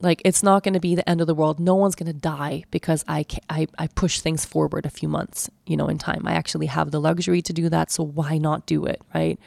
[0.00, 1.60] like it's not going to be the end of the world.
[1.60, 5.50] No one's going to die because I, I I push things forward a few months,
[5.66, 6.26] you know, in time.
[6.26, 9.38] I actually have the luxury to do that, so why not do it, right?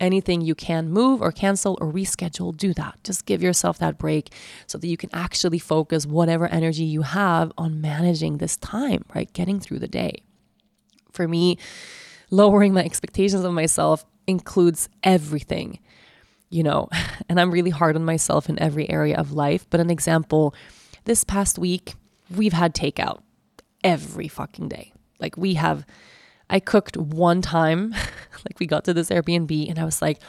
[0.00, 2.98] Anything you can move or cancel or reschedule, do that.
[3.02, 4.32] Just give yourself that break
[4.66, 9.32] so that you can actually focus whatever energy you have on managing this time, right?
[9.32, 10.22] Getting through the day.
[11.10, 11.58] For me,
[12.30, 15.80] lowering my expectations of myself includes everything,
[16.50, 16.88] you know,
[17.28, 19.66] and I'm really hard on myself in every area of life.
[19.68, 20.54] But an example
[21.04, 21.94] this past week,
[22.36, 23.20] we've had takeout
[23.82, 24.92] every fucking day.
[25.18, 25.84] Like, we have,
[26.50, 27.90] I cooked one time,
[28.44, 30.20] like, we got to this Airbnb and I was like,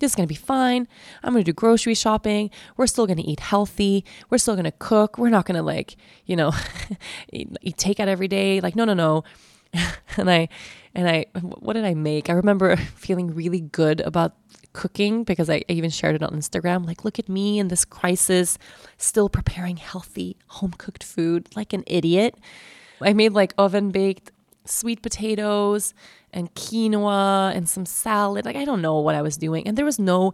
[0.00, 0.88] this is going to be fine.
[1.22, 2.50] I'm going to do grocery shopping.
[2.76, 4.04] We're still going to eat healthy.
[4.28, 5.18] We're still going to cook.
[5.18, 5.96] We're not going to like,
[6.26, 6.52] you know,
[7.32, 8.60] eat, eat takeout every day.
[8.60, 9.24] Like, no, no, no.
[10.16, 10.48] and I
[10.94, 12.30] and I what did I make?
[12.30, 14.34] I remember feeling really good about
[14.72, 16.86] cooking because I even shared it on Instagram.
[16.86, 18.58] Like, look at me in this crisis,
[18.98, 22.36] still preparing healthy home cooked food like an idiot.
[23.00, 24.30] I made like oven baked
[24.64, 25.94] sweet potatoes
[26.32, 28.44] and quinoa and some salad.
[28.44, 29.66] Like, I don't know what I was doing.
[29.66, 30.32] And there was no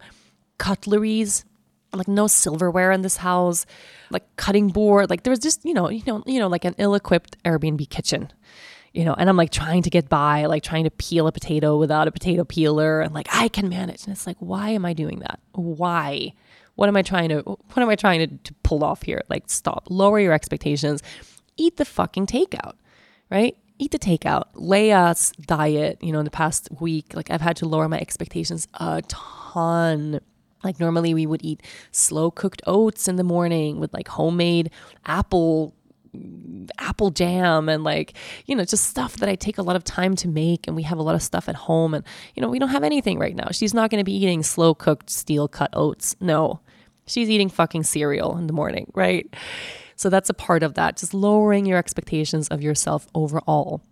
[0.57, 1.45] cutleries,
[1.93, 3.65] like no silverware in this house,
[4.09, 5.09] like cutting board.
[5.09, 8.31] Like there was just, you know, you know, you know, like an ill-equipped Airbnb kitchen
[8.93, 11.77] you know, and I'm like trying to get by, like trying to peel a potato
[11.77, 14.03] without a potato peeler, and like I can manage.
[14.03, 15.39] And it's like, why am I doing that?
[15.53, 16.33] Why?
[16.75, 17.39] What am I trying to?
[17.41, 19.21] What am I trying to, to pull off here?
[19.29, 19.87] Like, stop.
[19.89, 21.01] Lower your expectations.
[21.55, 22.73] Eat the fucking takeout,
[23.29, 23.55] right?
[23.81, 24.43] Eat the takeout.
[24.53, 28.67] Lea's diet, you know, in the past week, like I've had to lower my expectations
[28.75, 30.19] a ton.
[30.63, 34.69] Like normally we would eat slow cooked oats in the morning with like homemade
[35.07, 35.73] apple
[36.77, 38.13] apple jam and like
[38.45, 40.83] you know just stuff that I take a lot of time to make and we
[40.83, 42.03] have a lot of stuff at home and
[42.35, 43.47] you know we don't have anything right now.
[43.51, 46.15] She's not going to be eating slow cooked steel cut oats.
[46.19, 46.59] No.
[47.07, 49.27] She's eating fucking cereal in the morning, right?
[50.01, 50.97] So that's a part of that.
[50.97, 53.83] Just lowering your expectations of yourself overall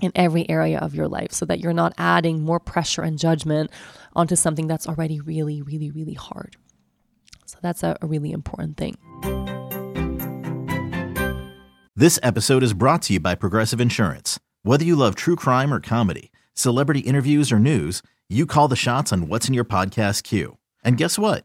[0.00, 3.70] in every area of your life so that you're not adding more pressure and judgment
[4.16, 6.56] onto something that's already really, really, really hard.
[7.46, 8.96] So that's a, a really important thing.
[11.94, 14.40] This episode is brought to you by Progressive Insurance.
[14.64, 19.12] Whether you love true crime or comedy, celebrity interviews or news, you call the shots
[19.12, 20.58] on what's in your podcast queue.
[20.82, 21.44] And guess what?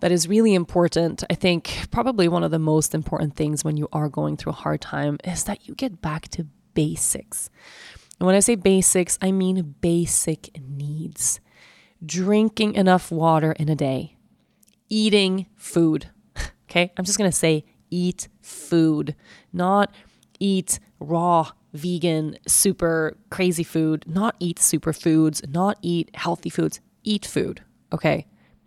[0.00, 3.88] that is really important, I think probably one of the most important things when you
[3.92, 7.50] are going through a hard time is that you get back to basics.
[8.18, 11.40] And when I say basics, I mean basic needs.
[12.04, 14.16] Drinking enough water in a day,
[14.88, 16.10] eating food.
[16.68, 19.14] Okay, I'm just gonna say eat food,
[19.52, 19.94] not
[20.40, 27.62] eat raw vegan, super crazy food, not eat superfoods, not eat healthy foods, eat food.
[27.92, 28.26] Okay?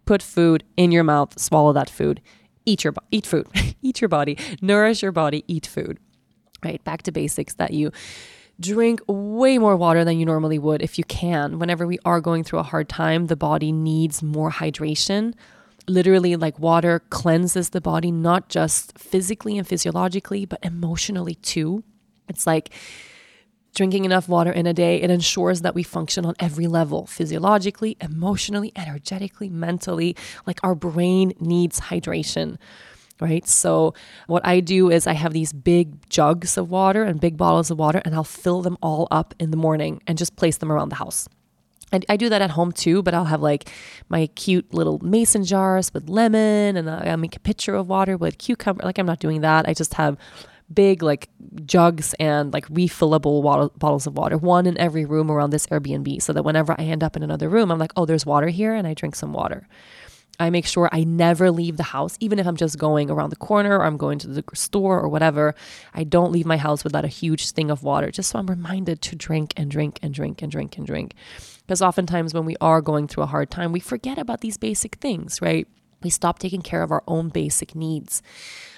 [0.09, 2.19] Put food in your mouth, swallow that food.
[2.65, 3.45] Eat your eat food.
[3.83, 5.99] eat your body, nourish your body, eat food.
[6.63, 6.83] Right?
[6.83, 7.91] Back to basics that you
[8.59, 11.59] drink way more water than you normally would if you can.
[11.59, 15.35] Whenever we are going through a hard time, the body needs more hydration.
[15.87, 21.83] Literally, like water cleanses the body, not just physically and physiologically, but emotionally too.
[22.27, 22.71] It's like
[23.79, 25.01] drinking enough water in a day.
[25.01, 30.17] It ensures that we function on every level physiologically, emotionally, energetically, mentally.
[30.45, 32.57] Like our brain needs hydration
[33.21, 33.45] right?
[33.49, 33.93] So,
[34.27, 37.77] what I do is I have these big jugs of water and big bottles of
[37.77, 40.87] water, and I'll fill them all up in the morning and just place them around
[40.87, 41.27] the house.
[41.91, 43.69] And I do that at home too, but I'll have like
[44.07, 48.37] my cute little mason jars with lemon, and I'll make a pitcher of water with
[48.37, 48.85] cucumber.
[48.85, 49.67] Like, I'm not doing that.
[49.67, 50.17] I just have
[50.73, 51.29] big like
[51.65, 56.21] jugs and like refillable water, bottles of water, one in every room around this Airbnb,
[56.21, 58.73] so that whenever I end up in another room, I'm like, oh, there's water here,
[58.73, 59.67] and I drink some water.
[60.41, 63.35] I make sure I never leave the house, even if I'm just going around the
[63.35, 65.53] corner or I'm going to the store or whatever.
[65.93, 69.01] I don't leave my house without a huge thing of water, just so I'm reminded
[69.01, 71.13] to drink and drink and drink and drink and drink.
[71.67, 74.95] Because oftentimes when we are going through a hard time, we forget about these basic
[74.95, 75.67] things, right?
[76.01, 78.21] We stop taking care of our own basic needs.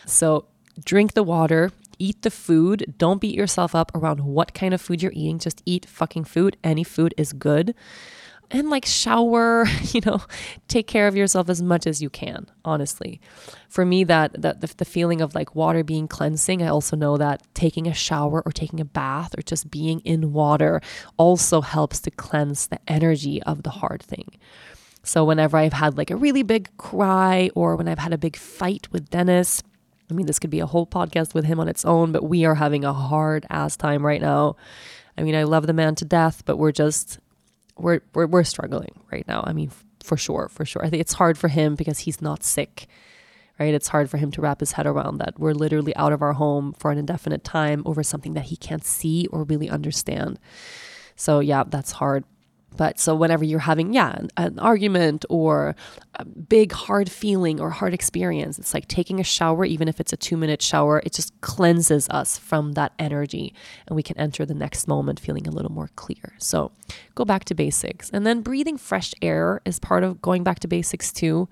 [0.07, 0.45] So
[0.83, 1.71] drink the water,
[2.01, 2.95] eat the food.
[2.97, 5.39] Don't beat yourself up around what kind of food you're eating.
[5.39, 6.57] Just eat fucking food.
[6.63, 7.75] Any food is good
[8.51, 10.21] and like shower, you know,
[10.67, 13.19] take care of yourself as much as you can, honestly.
[13.69, 17.17] For me that that the, the, feeling of like water being cleansing, I also know
[17.17, 20.81] that taking a shower or taking a bath or just being in water
[21.17, 24.37] also helps to cleanse the energy of the hard thing.
[25.03, 28.35] So whenever I've had like a really big cry or when I've had a big
[28.35, 29.63] fight with Dennis,
[30.11, 32.43] I mean this could be a whole podcast with him on its own, but we
[32.45, 34.57] are having a hard ass time right now.
[35.17, 37.19] I mean, I love the man to death, but we're just
[37.77, 39.43] we're, we're, we're struggling right now.
[39.45, 39.71] I mean,
[40.03, 40.83] for sure, for sure.
[40.85, 42.87] I think it's hard for him because he's not sick,
[43.59, 43.73] right?
[43.73, 45.39] It's hard for him to wrap his head around that.
[45.39, 48.83] We're literally out of our home for an indefinite time over something that he can't
[48.83, 50.39] see or really understand.
[51.15, 52.23] So, yeah, that's hard.
[52.77, 55.75] But so whenever you're having, yeah, an, an, argument or
[56.15, 60.13] a big hard feeling or hard experience, it's like taking a shower, even if it's
[60.13, 63.53] a two minute shower, it just cleanses us from that energy
[63.87, 66.33] and we can enter the next moment feeling a little more clear.
[66.37, 66.71] So
[67.13, 68.09] go back to basics.
[68.11, 71.49] And then breathing fresh air is part of going back to basics too.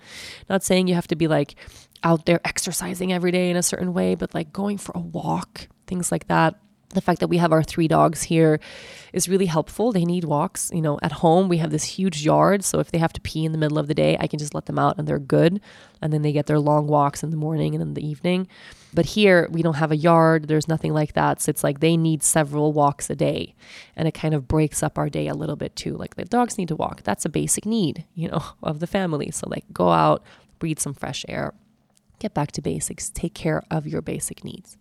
[0.49, 1.55] Not saying you have to be like
[2.01, 5.67] out there exercising every day in a certain way, but like going for a walk,
[5.85, 6.55] things like that
[6.89, 8.59] the fact that we have our three dogs here
[9.13, 9.91] is really helpful.
[9.91, 10.71] They need walks.
[10.73, 13.45] You know, at home we have this huge yard, so if they have to pee
[13.45, 15.61] in the middle of the day, I can just let them out and they're good.
[16.01, 18.47] And then they get their long walks in the morning and in the evening.
[18.91, 21.41] But here we don't have a yard, there's nothing like that.
[21.41, 23.55] So it's like they need several walks a day.
[23.95, 25.95] And it kind of breaks up our day a little bit too.
[25.95, 27.03] Like the dogs need to walk.
[27.03, 29.29] That's a basic need, you know, of the family.
[29.29, 30.23] So like go out,
[30.57, 31.53] breathe some fresh air,
[32.17, 34.77] get back to basics, take care of your basic needs.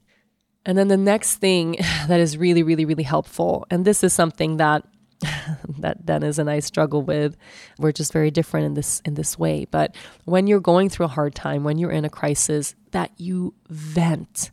[0.69, 1.77] And then the next thing
[2.09, 4.85] that is really, really, really helpful, and this is something that
[5.81, 7.37] that Dennis and I struggle with.
[7.79, 9.65] We're just very different in this in this way.
[9.65, 9.97] But
[10.27, 14.53] when you're going through a hard time, when you're in a crisis, that you vent,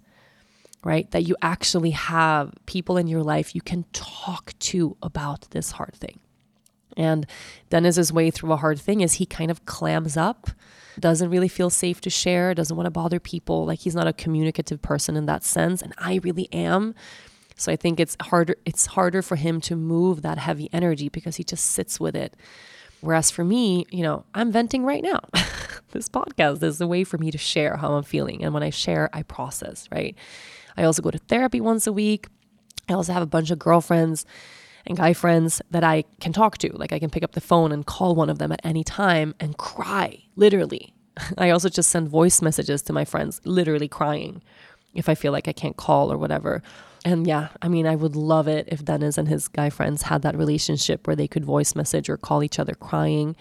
[0.84, 1.12] right?
[1.12, 5.94] That you actually have people in your life you can talk to about this hard
[5.94, 6.20] thing.
[6.98, 7.28] And
[7.70, 10.50] Dennis's way through a hard thing is he kind of clams up
[11.00, 13.66] doesn't really feel safe to share, doesn't want to bother people.
[13.66, 15.82] Like he's not a communicative person in that sense.
[15.82, 16.96] And I really am.
[17.56, 21.38] So I think it's harder it's harder for him to move that heavy energy because
[21.38, 22.36] he just sits with it.
[23.02, 25.20] Whereas for me, you know, I'm venting right now.
[25.92, 28.44] this podcast is a way for me to share how I'm feeling.
[28.44, 30.16] And when I share, I process, right?
[30.76, 32.28] I also go to therapy once a week.
[32.90, 34.26] I also have a bunch of girlfriends
[34.86, 36.72] and guy friends that I can talk to.
[36.76, 39.36] Like I can pick up the phone and call one of them at any time
[39.40, 40.94] and cry, literally.
[41.38, 44.42] I also just send voice messages to my friends, literally crying
[44.94, 46.62] if I feel like I can't call or whatever.
[47.04, 50.24] And yeah, I mean, I would love it if Dennis and his guy friends had
[50.24, 53.36] that relationship where they could voice message or call each other crying.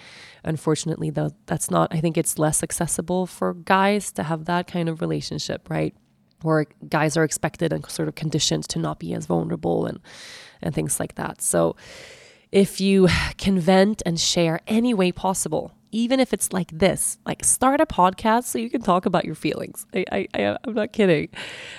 [0.45, 4.91] Unfortunately, though, that's not, I think it's less accessible for guys to have that kind
[4.91, 5.95] of relationship, right?
[6.43, 9.99] Where guys are expected and sort of conditioned to not be as vulnerable and
[10.65, 11.41] and things like that.
[11.41, 11.77] So
[12.51, 17.45] if you can vent and share any way possible, even if it's like this, like
[17.45, 19.87] start a podcast so you can talk about your feelings.
[19.95, 21.29] I, I, I, I'm not kidding.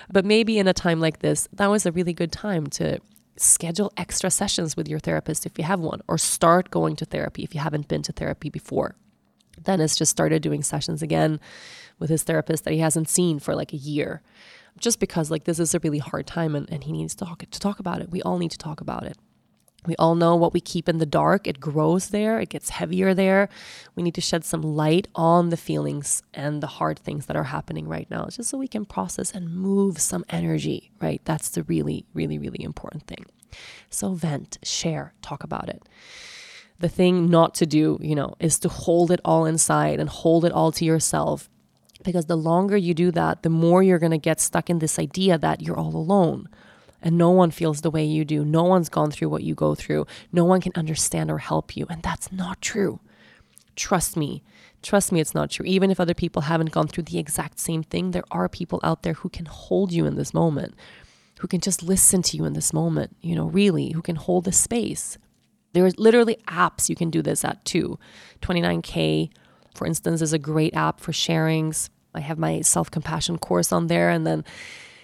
[0.09, 2.99] But maybe in a time like this, that was a really good time to
[3.37, 7.43] schedule extra sessions with your therapist if you have one, or start going to therapy
[7.43, 8.95] if you haven't been to therapy before.
[9.61, 11.39] Dennis just started doing sessions again
[11.99, 14.21] with his therapist that he hasn't seen for like a year
[14.79, 17.43] just because like this is a really hard time and, and he needs to talk
[17.49, 18.09] to talk about it.
[18.09, 19.17] We all need to talk about it.
[19.87, 23.13] We all know what we keep in the dark, it grows there, it gets heavier
[23.13, 23.49] there.
[23.95, 27.43] We need to shed some light on the feelings and the hard things that are
[27.43, 31.21] happening right now, just so we can process and move some energy, right?
[31.25, 33.25] That's the really, really, really important thing.
[33.89, 35.83] So, vent, share, talk about it.
[36.79, 40.43] The thing not to do, you know, is to hold it all inside and hold
[40.43, 41.49] it all to yourself
[42.05, 44.97] because the longer you do that, the more you're going to get stuck in this
[44.97, 46.47] idea that you're all alone
[47.05, 48.43] and no one feels the way you do.
[48.43, 50.07] No one's gone through what you go through.
[50.31, 51.85] No one can understand or help you.
[51.87, 52.99] And that's not true.
[53.75, 54.43] Trust me.
[54.81, 55.65] Trust me, it's not true.
[55.67, 59.03] Even if other people haven't gone through the exact same thing, there are people out
[59.03, 60.73] there who can hold you in this moment,
[61.39, 64.45] who can just listen to you in this moment, you know, really, who can hold
[64.45, 65.17] the space.
[65.73, 67.99] There's literally apps you can do this at too.
[68.41, 69.29] 29K,
[69.75, 71.89] for instance, is a great app for sharings.
[72.15, 74.09] I have my self compassion course on there.
[74.09, 74.43] And then,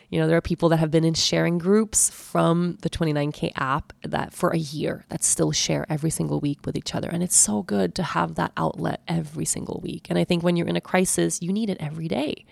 [0.10, 3.94] You know, there are people that have been in sharing groups from the 29K app
[4.04, 7.10] that for a year that still share every single week with each other.
[7.10, 10.08] And it's so good to have that outlet every single week.
[10.10, 12.46] And I think when you're in a crisis, you need it every day.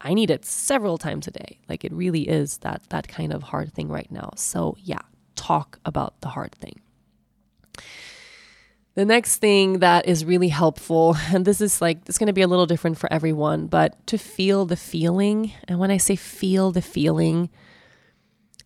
[0.00, 1.58] I need it several times a day.
[1.68, 4.30] Like it really is that that kind of hard thing right now.
[4.36, 5.02] So, yeah,
[5.36, 6.80] talk about the hard thing.
[8.98, 12.42] The next thing that is really helpful, and this is like, it's going to be
[12.42, 15.52] a little different for everyone, but to feel the feeling.
[15.68, 17.48] And when I say feel the feeling,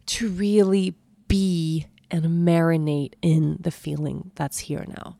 [0.06, 0.94] to really
[1.28, 5.18] be and marinate in the feeling that's here now.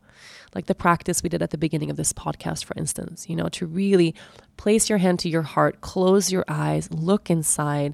[0.55, 3.49] Like the practice we did at the beginning of this podcast, for instance, you know,
[3.49, 4.15] to really
[4.57, 7.93] place your hand to your heart, close your eyes, look inside,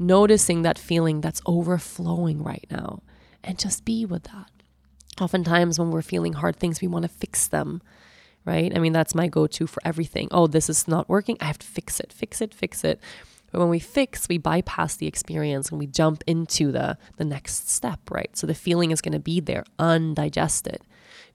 [0.00, 3.02] noticing that feeling that's overflowing right now,
[3.44, 4.50] and just be with that
[5.20, 7.82] oftentimes when we're feeling hard things, we want to fix them,
[8.44, 8.74] right?
[8.74, 10.28] I mean, that's my go to for everything.
[10.30, 11.36] Oh, this is not working.
[11.40, 13.00] I have to fix it, fix it, fix it.
[13.52, 17.70] But when we fix, we bypass the experience and we jump into the, the next
[17.70, 18.36] step, right?
[18.36, 20.80] So the feeling is going to be there, undigested.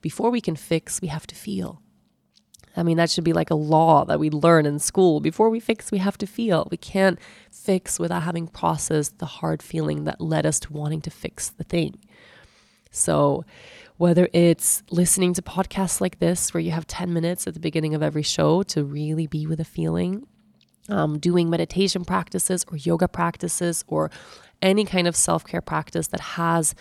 [0.01, 1.81] Before we can fix, we have to feel.
[2.75, 5.19] I mean, that should be like a law that we learn in school.
[5.19, 6.67] Before we fix, we have to feel.
[6.71, 7.19] We can't
[7.51, 11.63] fix without having processed the hard feeling that led us to wanting to fix the
[11.63, 11.99] thing.
[12.91, 13.45] So,
[13.97, 17.93] whether it's listening to podcasts like this, where you have 10 minutes at the beginning
[17.93, 20.25] of every show to really be with a feeling,
[20.89, 24.11] um, doing meditation practices or yoga practices or
[24.61, 26.75] any kind of self care practice that has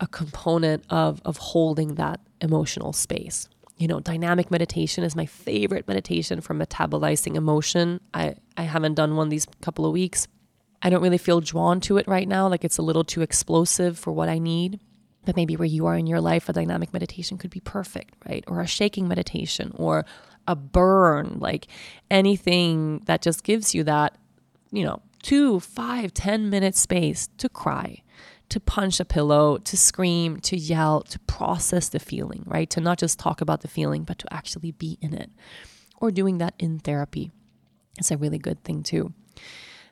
[0.00, 3.48] a component of, of holding that emotional space.
[3.76, 8.00] You know, dynamic meditation is my favorite meditation for metabolizing emotion.
[8.14, 10.28] I, I haven't done one these couple of weeks.
[10.82, 12.46] I don't really feel drawn to it right now.
[12.46, 14.78] Like it's a little too explosive for what I need
[15.24, 18.44] but maybe where you are in your life, a dynamic meditation could be perfect, right?
[18.46, 20.04] Or a shaking meditation or
[20.46, 21.66] a burn, like
[22.10, 24.16] anything that just gives you that,
[24.70, 28.02] you know, two, five, ten minute space to cry,
[28.50, 32.68] to punch a pillow, to scream, to yell, to process the feeling, right?
[32.70, 35.30] To not just talk about the feeling, but to actually be in it.
[36.00, 37.30] Or doing that in therapy.
[37.98, 39.14] It's a really good thing too.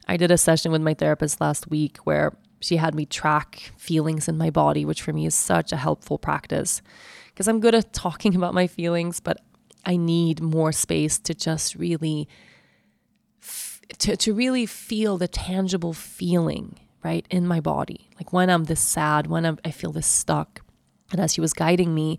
[0.06, 4.28] I did a session with my therapist last week where she had me track feelings
[4.28, 6.82] in my body, which for me is such a helpful practice
[7.28, 9.38] because I'm good at talking about my feelings, but
[9.84, 12.28] I need more space to just really
[13.98, 18.08] to, to really feel the tangible feeling right in my body.
[18.16, 20.62] Like when I'm this sad, when I'm, I feel this stuck.
[21.10, 22.18] And as she was guiding me,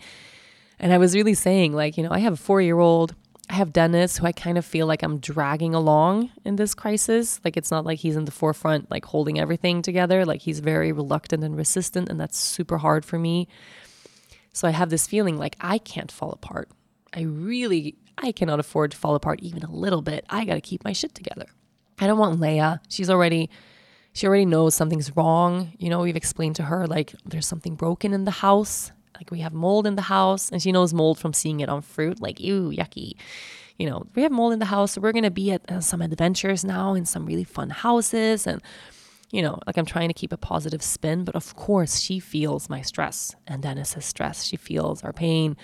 [0.80, 3.16] and I was really saying, like, you know, I have a four year old
[3.50, 7.42] I have Dennis, who I kind of feel like I'm dragging along in this crisis.
[7.44, 10.26] Like it's not like he's in the forefront, like holding everything together.
[10.26, 13.48] Like he's very reluctant and resistant, and that's super hard for me.
[14.54, 16.70] So I have this feeling like I can't fall apart.
[17.14, 20.26] I really, I cannot afford to fall apart even a little bit.
[20.30, 21.46] I got to keep my shit together.
[22.00, 22.78] I don't want Lea.
[22.88, 23.50] She's already,
[24.14, 25.74] she already knows something's wrong.
[25.78, 28.92] You know, we've explained to her like there's something broken in the house
[29.24, 31.82] like we have mold in the house, and she knows mold from seeing it on
[31.82, 32.22] fruit.
[32.22, 33.14] Like, ew, yucky.
[33.78, 36.02] You know, we have mold in the house, so we're gonna be at uh, some
[36.02, 38.62] adventures now in some really fun houses, and
[39.32, 41.24] you know, like I'm trying to keep a positive spin.
[41.24, 44.44] But of course, she feels my stress, and Dennis's stress.
[44.44, 45.56] She feels our pain,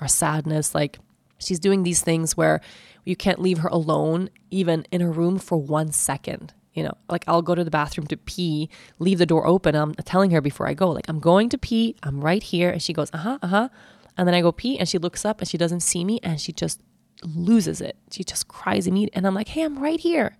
[0.00, 0.74] our sadness.
[0.74, 0.98] Like
[1.38, 2.62] she's doing these things where
[3.04, 7.24] you can't leave her alone, even in a room for one second you know, like
[7.28, 9.74] I'll go to the bathroom to pee, leave the door open.
[9.74, 11.96] I'm telling her before I go, like, I'm going to pee.
[12.02, 12.70] I'm right here.
[12.70, 13.68] And she goes, uh huh, uh huh.
[14.16, 16.40] And then I go pee and she looks up and she doesn't see me and
[16.40, 16.80] she just
[17.22, 17.96] loses it.
[18.10, 19.16] She just cries immediately.
[19.16, 20.36] And I'm like, hey, I'm right here.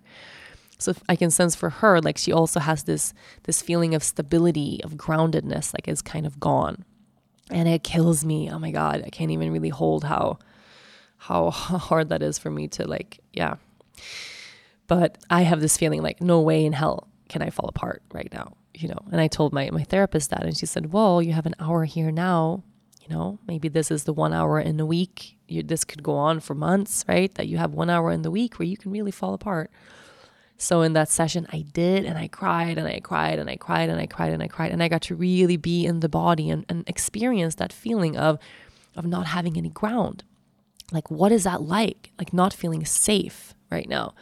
[0.78, 3.14] So I can sense for her, like she also has this
[3.45, 6.85] this feeling of stability, of groundedness, like is kind of gone.
[7.51, 8.51] And it kills me.
[8.51, 9.03] Oh my God.
[9.07, 10.39] I can't even really hold how
[11.18, 13.57] how hard that is for me to like, yeah.
[14.93, 18.28] But I have this feeling like, no way in hell can I fall apart right
[18.30, 18.99] now, you know?
[19.11, 21.86] And I told my, my therapist that, and she said, well, you have an hour
[21.86, 22.62] here now.
[23.01, 25.38] You know, maybe this is the one hour in a week.
[25.49, 27.34] You, this could go on for months, right?
[27.36, 29.70] That you have one hour in the week where you can really fall apart.
[30.59, 33.88] So in that session, I did, and I cried, and I cried, and I cried,
[33.88, 36.51] and I cried, and I cried, and I got to really be in the body
[36.51, 38.38] and, and experience that feeling of,
[38.95, 40.22] of not having any ground.
[40.93, 42.11] Like, what is that like?
[42.18, 44.12] Like, not feeling safe right now.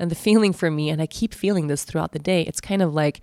[0.00, 2.80] And the feeling for me, and I keep feeling this throughout the day, it's kind
[2.80, 3.20] of like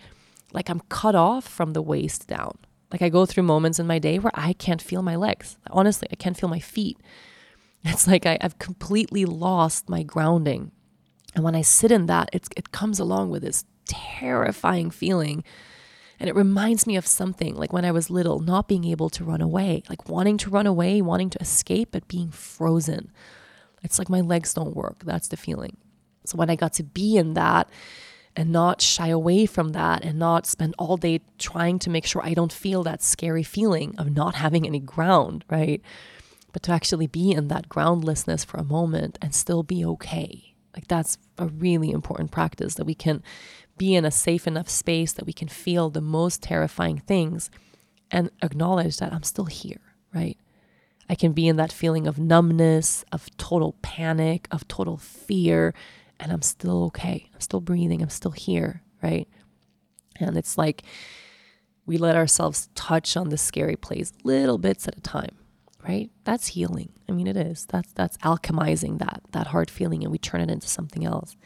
[0.54, 2.58] like I'm cut off from the waist down.
[2.92, 5.58] Like I go through moments in my day where I can't feel my legs.
[5.72, 6.98] Honestly, I can't feel my feet.
[7.84, 10.72] It's like I, have completely lost my grounding.
[11.36, 15.44] And when I sit in that, it comes along with this terrifying feeling.
[16.20, 19.24] And it reminds me of something like when I was little, not being able to
[19.24, 23.12] run away, like wanting to run away, wanting to escape, but being frozen.
[23.84, 25.04] It's like my legs don't work.
[25.06, 25.78] That's the feeling.
[26.28, 27.70] So when I got to be in that
[28.36, 32.22] and not shy away from that and not spend all day trying to make sure
[32.24, 35.82] I don't feel that scary feeling of not having any ground, right?
[36.54, 40.54] But to actually be in that groundlessness for a moment and still be okay.
[40.76, 43.24] Like that's a really important practice that we can
[43.78, 47.50] be in a safe enough space that we can feel the most terrifying things
[48.12, 49.82] and acknowledge that I'm still here,
[50.14, 50.38] right?
[51.10, 55.74] I can be in that feeling of numbness, of total panic, of total fear,
[56.20, 57.30] and I'm still okay.
[57.34, 58.02] I'm still breathing.
[58.02, 59.28] I'm still here, right?
[60.20, 60.84] And it's like
[61.86, 65.38] we let ourselves touch on the scary place little bits at a time,
[65.88, 66.10] right?
[66.26, 66.92] That's healing.
[67.08, 67.66] I mean, it is.
[67.66, 71.38] That's that's alchemizing that that hard feeling, and we turn it into something else.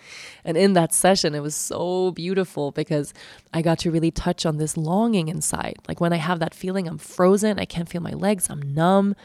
[0.43, 3.13] And in that session, it was so beautiful because
[3.53, 5.77] I got to really touch on this longing inside.
[5.87, 7.59] Like when I have that feeling, I'm frozen.
[7.59, 8.49] I can't feel my legs.
[8.49, 9.15] I'm numb.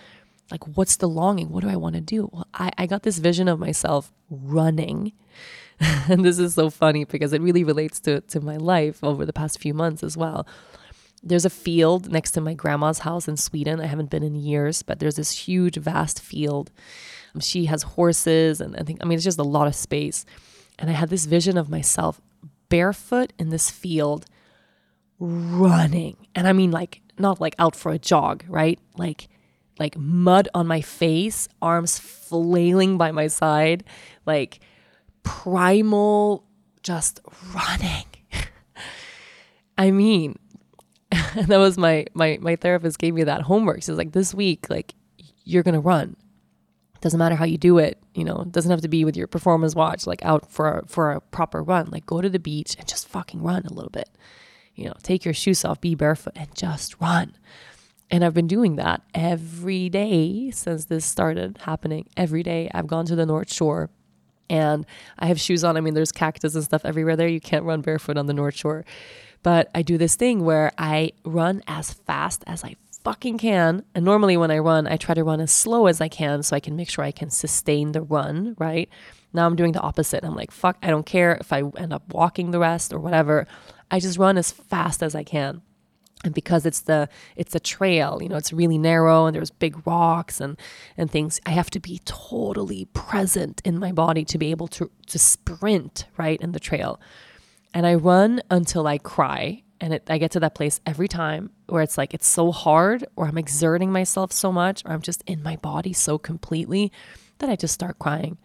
[0.50, 1.50] Like, what's the longing?
[1.50, 2.30] What do I want to do?
[2.32, 5.12] Well, I, I got this vision of myself running.
[5.80, 9.32] and this is so funny because it really relates to, to my life over the
[9.32, 10.46] past few months as well.
[11.22, 13.80] There's a field next to my grandma's house in Sweden.
[13.80, 16.70] I haven't been in years, but there's this huge, vast field.
[17.34, 20.24] Um, she has horses, and I think, I mean, it's just a lot of space.
[20.78, 22.20] And I had this vision of myself
[22.68, 24.26] barefoot in this field
[25.18, 26.16] running.
[26.34, 28.78] And I mean, like, not like out for a jog, right?
[28.96, 29.28] Like,
[29.78, 33.84] like mud on my face, arms flailing by my side,
[34.24, 34.60] like
[35.22, 36.44] primal,
[36.82, 37.20] just
[37.54, 38.06] running.
[39.78, 40.38] I mean,
[41.10, 43.82] that was my my my therapist gave me that homework.
[43.82, 44.94] She's like, this week, like
[45.44, 46.16] you're gonna run.
[47.02, 48.40] Doesn't matter how you do it, you know.
[48.40, 51.62] It doesn't have to be with your performance watch, like out for for a proper
[51.62, 51.88] run.
[51.90, 54.08] Like go to the beach and just fucking run a little bit.
[54.74, 57.34] You know, take your shoes off, be barefoot, and just run.
[58.10, 62.08] And I've been doing that every day since this started happening.
[62.16, 63.90] Every day I've gone to the North Shore
[64.48, 64.86] and
[65.18, 65.76] I have shoes on.
[65.76, 67.28] I mean, there's cactus and stuff everywhere there.
[67.28, 68.84] You can't run barefoot on the North Shore.
[69.42, 73.84] But I do this thing where I run as fast as I fucking can.
[73.94, 76.56] And normally when I run, I try to run as slow as I can so
[76.56, 78.88] I can make sure I can sustain the run, right?
[79.32, 80.24] Now I'm doing the opposite.
[80.24, 83.46] I'm like, fuck, I don't care if I end up walking the rest or whatever.
[83.90, 85.62] I just run as fast as I can
[86.26, 89.86] and because it's the it's a trail you know it's really narrow and there's big
[89.86, 90.58] rocks and
[90.96, 94.90] and things i have to be totally present in my body to be able to
[95.06, 97.00] to sprint right in the trail.
[97.72, 101.50] And i run until i cry and it, i get to that place every time
[101.66, 105.22] where it's like it's so hard or i'm exerting myself so much or i'm just
[105.26, 106.90] in my body so completely
[107.38, 108.38] that i just start crying.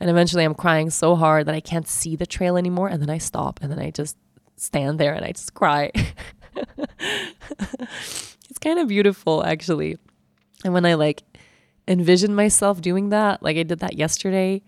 [0.00, 3.10] And eventually i'm crying so hard that i can't see the trail anymore and then
[3.10, 4.16] i stop and then i just
[4.56, 5.90] stand there and i just cry
[6.98, 9.98] it's kind of beautiful actually.
[10.64, 11.22] And when I like
[11.86, 14.62] envision myself doing that, like I did that yesterday,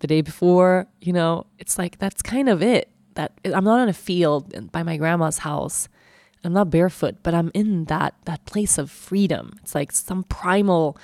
[0.00, 2.90] the day before, you know, it's like that's kind of it.
[3.14, 5.88] That I'm not in a field by my grandma's house.
[6.42, 9.58] I'm not barefoot, but I'm in that that place of freedom.
[9.62, 10.98] It's like some primal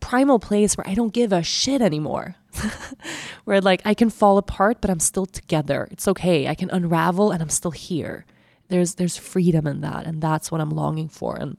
[0.00, 2.36] primal place where I don't give a shit anymore.
[3.44, 5.88] where like I can fall apart, but I'm still together.
[5.90, 6.46] It's okay.
[6.46, 8.26] I can unravel and I'm still here
[8.74, 11.56] there's there's freedom in that and that's what i'm longing for and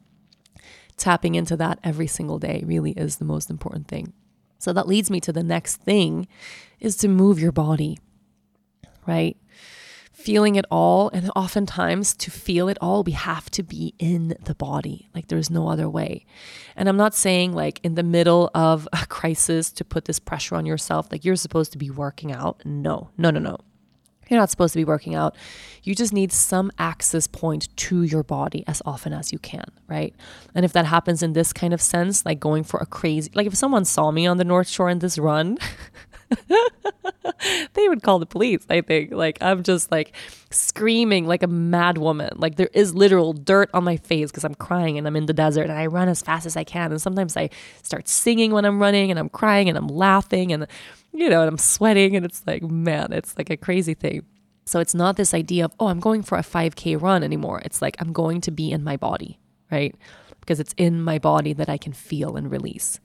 [0.97, 4.13] tapping into that every single day really is the most important thing.
[4.57, 6.27] So that leads me to the next thing
[6.79, 7.99] is to move your body
[9.07, 9.37] right?
[10.11, 14.55] Feeling it all and oftentimes to feel it all we have to be in the
[14.55, 16.25] body like there's no other way.
[16.75, 20.55] And i'm not saying like in the middle of a crisis to put this pressure
[20.55, 22.63] on yourself like you're supposed to be working out.
[22.65, 23.59] No no no no
[24.29, 25.35] you're not supposed to be working out.
[25.83, 30.15] You just need some access point to your body as often as you can, right?
[30.53, 33.47] And if that happens in this kind of sense, like going for a crazy, like
[33.47, 35.57] if someone saw me on the North Shore in this run,
[37.73, 39.11] they would call the police, I think.
[39.11, 40.13] Like I'm just like
[40.51, 42.31] screaming like a mad woman.
[42.35, 45.33] Like there is literal dirt on my face because I'm crying and I'm in the
[45.33, 46.91] desert and I run as fast as I can.
[46.91, 47.49] And sometimes I
[47.83, 50.67] start singing when I'm running and I'm crying and I'm laughing and
[51.13, 54.25] you know, and I'm sweating and it's like, man, it's like a crazy thing.
[54.65, 57.61] So it's not this idea of, oh, I'm going for a 5K run anymore.
[57.63, 59.39] It's like I'm going to be in my body,
[59.71, 59.95] right?
[60.39, 62.99] Because it's in my body that I can feel and release.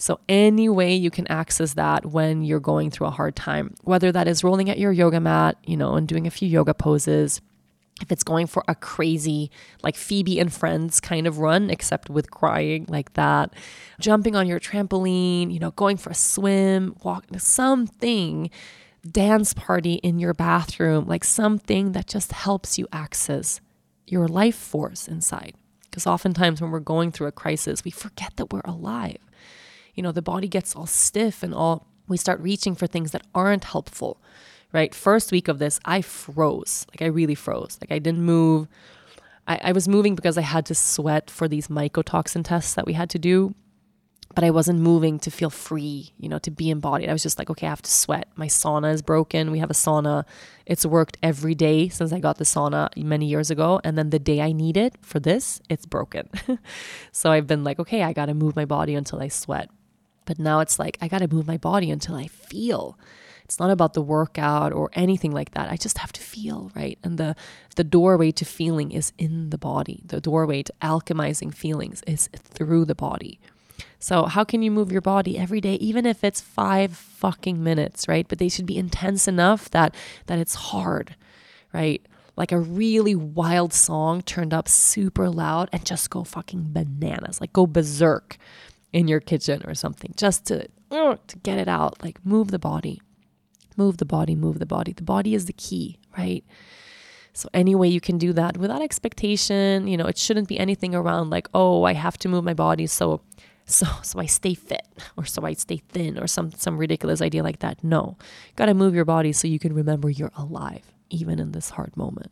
[0.00, 4.10] So, any way you can access that when you're going through a hard time, whether
[4.10, 7.42] that is rolling at your yoga mat, you know, and doing a few yoga poses,
[8.00, 9.50] if it's going for a crazy,
[9.82, 13.52] like Phoebe and Friends kind of run, except with crying like that,
[14.00, 18.48] jumping on your trampoline, you know, going for a swim, walk, something,
[19.06, 23.60] dance party in your bathroom, like something that just helps you access
[24.06, 25.56] your life force inside.
[25.82, 29.18] Because oftentimes when we're going through a crisis, we forget that we're alive.
[29.94, 33.26] You know, the body gets all stiff and all, we start reaching for things that
[33.34, 34.20] aren't helpful
[34.72, 34.94] right?
[34.94, 36.86] First week of this, I froze.
[36.92, 37.76] Like I really froze.
[37.80, 38.68] Like I didn't move.
[39.46, 42.92] I, I was moving because I had to sweat for these mycotoxin tests that we
[42.92, 43.54] had to do
[44.34, 47.08] but I wasn't moving to feel free, you know, to be embodied.
[47.08, 48.28] I was just like, okay, I have to sweat.
[48.36, 49.50] My sauna is broken.
[49.50, 50.24] We have a sauna.
[50.66, 53.80] It's worked every day since I got the sauna many years ago.
[53.82, 56.28] And then the day I need it for this, it's broken.
[57.12, 59.68] so I've been like, okay, I got to move my body until I sweat.
[60.24, 62.98] But now it's like, I got to move my body until I feel.
[63.44, 65.72] It's not about the workout or anything like that.
[65.72, 66.98] I just have to feel, right?
[67.02, 67.34] And the
[67.74, 70.02] the doorway to feeling is in the body.
[70.06, 73.40] The doorway to alchemizing feelings is through the body.
[73.98, 78.06] So, how can you move your body every day, even if it's five fucking minutes,
[78.06, 78.26] right?
[78.28, 79.96] But they should be intense enough that
[80.26, 81.16] that it's hard,
[81.72, 82.00] right?
[82.36, 87.52] Like a really wild song turned up super loud and just go fucking bananas, like
[87.52, 88.38] go berserk
[88.92, 92.02] in your kitchen or something, just to uh, to get it out.
[92.02, 93.00] Like move the body,
[93.76, 94.92] move the body, move the body.
[94.92, 96.44] The body is the key, right?
[97.32, 100.94] So any way you can do that without expectation, you know, it shouldn't be anything
[100.94, 103.20] around like, oh, I have to move my body so
[103.66, 104.86] so so I stay fit
[105.16, 107.82] or so I stay thin or some some ridiculous idea like that.
[107.84, 108.16] No.
[108.48, 111.70] You got to move your body so you can remember you're alive even in this
[111.70, 112.30] hard moment.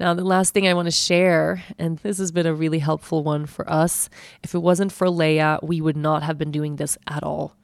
[0.00, 3.22] Now, the last thing I want to share, and this has been a really helpful
[3.22, 4.08] one for us.
[4.42, 7.56] If it wasn't for Lea, we would not have been doing this at all.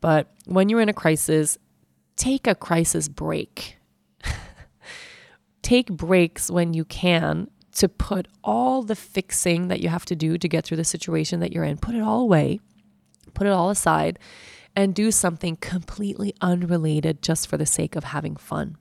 [0.00, 1.58] But when you're in a crisis,
[2.16, 3.76] take a crisis break.
[5.62, 10.38] take breaks when you can to put all the fixing that you have to do
[10.38, 12.58] to get through the situation that you're in, put it all away,
[13.34, 14.18] put it all aside,
[14.74, 18.78] and do something completely unrelated just for the sake of having fun.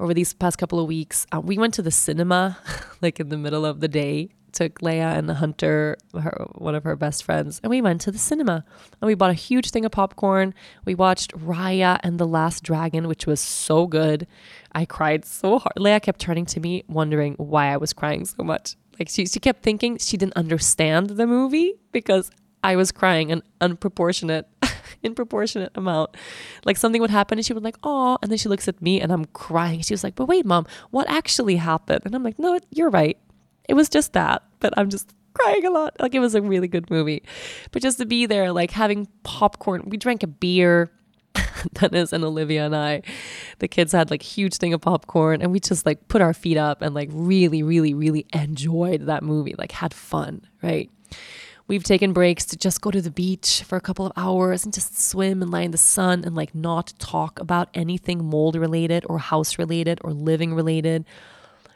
[0.00, 2.58] Over these past couple of weeks, uh, we went to the cinema
[3.02, 6.84] like in the middle of the day took Lea and the hunter, her, one of
[6.84, 8.64] her best friends, and we went to the cinema.
[9.00, 10.54] And we bought a huge thing of popcorn.
[10.84, 14.26] We watched Raya and the Last Dragon, which was so good.
[14.72, 15.74] I cried so hard.
[15.76, 18.76] Lea kept turning to me, wondering why I was crying so much.
[18.98, 22.30] Like she, she kept thinking she didn't understand the movie because
[22.64, 24.48] I was crying an unproportionate,
[25.02, 26.16] in proportionate amount.
[26.64, 29.00] Like something would happen and she would like, oh, and then she looks at me
[29.00, 29.80] and I'm crying.
[29.82, 32.02] She was like, but wait, mom, what actually happened?
[32.04, 33.18] And I'm like, no, you're right.
[33.68, 35.96] It was just that, but I'm just crying a lot.
[36.00, 37.22] Like it was a really good movie.
[37.70, 40.90] But just to be there, like having popcorn, we drank a beer.
[41.74, 43.02] Dennis and Olivia and I,
[43.58, 46.56] the kids had like huge thing of popcorn and we just like put our feet
[46.56, 50.90] up and like really, really, really enjoyed that movie, like had fun, right?
[51.68, 54.72] We've taken breaks to just go to the beach for a couple of hours and
[54.72, 59.04] just swim and lie in the sun and like not talk about anything mold related
[59.08, 61.04] or house related or living related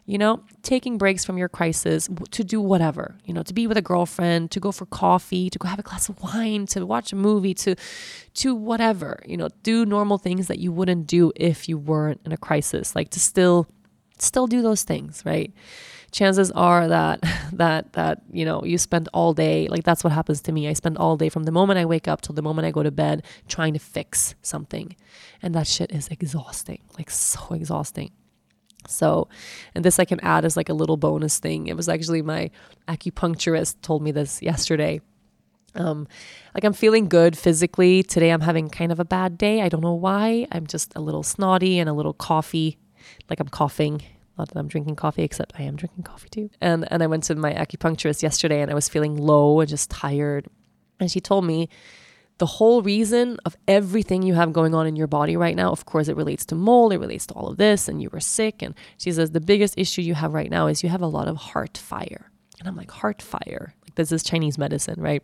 [0.05, 3.77] you know, taking breaks from your crisis to do whatever, you know, to be with
[3.77, 7.13] a girlfriend, to go for coffee, to go have a glass of wine, to watch
[7.13, 7.77] a movie, to
[8.35, 12.33] to whatever, you know, do normal things that you wouldn't do if you weren't in
[12.33, 13.69] a crisis, like to still
[14.19, 15.53] still do those things, right?
[16.13, 17.21] Chances are that
[17.53, 20.69] that that, you know, you spend all day, like that's what happens to me.
[20.69, 22.83] I spend all day from the moment I wake up till the moment I go
[22.83, 24.95] to bed trying to fix something.
[25.43, 28.11] And that shit is exhausting, like so exhausting.
[28.89, 29.29] So,
[29.75, 31.67] and this I can add as like a little bonus thing.
[31.67, 32.51] It was actually my
[32.89, 35.01] acupuncturist told me this yesterday.
[35.75, 36.07] Um,
[36.55, 38.03] like I'm feeling good physically.
[38.03, 39.63] Today I'm having kind of a bad day.
[39.63, 40.47] I don't know why.
[40.53, 42.79] I'm just a little snotty and a little coffee,
[43.31, 44.03] like I'm coughing.
[44.39, 46.51] Not that I'm drinking coffee, except I am drinking coffee too.
[46.61, 49.91] And and I went to my acupuncturist yesterday and I was feeling low and just
[49.91, 50.47] tired.
[51.01, 51.69] And she told me
[52.39, 55.85] the whole reason of everything you have going on in your body right now, of
[55.85, 58.63] course, it relates to mold, it relates to all of this, and you were sick.
[58.63, 61.29] And she says, the biggest issue you have right now is you have a lot
[61.29, 62.31] of heart fire.
[62.59, 63.75] And I'm like, heart fire?
[63.83, 65.23] Like, this is Chinese medicine, right?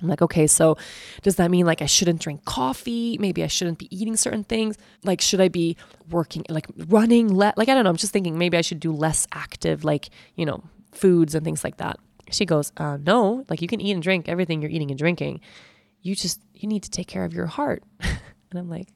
[0.00, 0.76] I'm like, okay, so
[1.22, 3.18] does that mean like I shouldn't drink coffee?
[3.18, 4.76] Maybe I shouldn't be eating certain things?
[5.04, 5.76] Like, should I be
[6.10, 7.34] working, like running?
[7.34, 7.90] Le- like, I don't know.
[7.90, 11.64] I'm just thinking maybe I should do less active, like, you know, foods and things
[11.64, 11.98] like that.
[12.30, 15.40] She goes, uh, no, like you can eat and drink everything you're eating and drinking
[16.02, 18.88] you just you need to take care of your heart and i'm like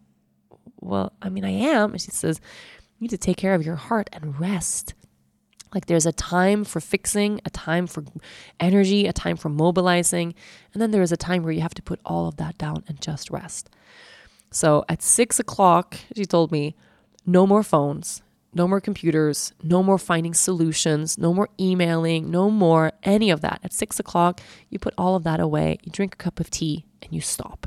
[0.81, 2.41] well i mean i am and she says
[2.99, 4.95] you need to take care of your heart and rest
[5.75, 8.05] like there's a time for fixing a time for
[8.61, 10.35] energy a time for mobilizing
[10.72, 12.83] and then there is a time where you have to put all of that down
[12.89, 13.70] and just rest
[14.51, 16.75] so at six o'clock she told me
[17.27, 18.22] no more phones
[18.55, 23.61] no more computers, no more finding solutions, no more emailing, no more any of that.
[23.64, 26.87] At six o'clock, you put all of that away, you drink a cup of tea,
[27.03, 27.66] and you stop.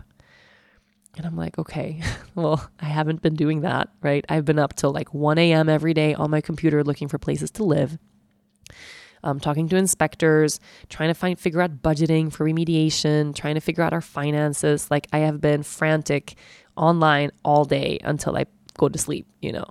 [1.17, 2.01] And I'm like, okay,
[2.35, 4.23] well, I haven't been doing that, right?
[4.29, 5.69] I've been up till like 1 a.m.
[5.69, 7.97] every day on my computer looking for places to live.
[9.23, 10.59] Um, talking to inspectors,
[10.89, 14.91] trying to find figure out budgeting for remediation, trying to figure out our finances.
[14.91, 16.35] Like I have been frantic
[16.75, 18.45] online all day until I
[18.77, 19.65] go to sleep, you know.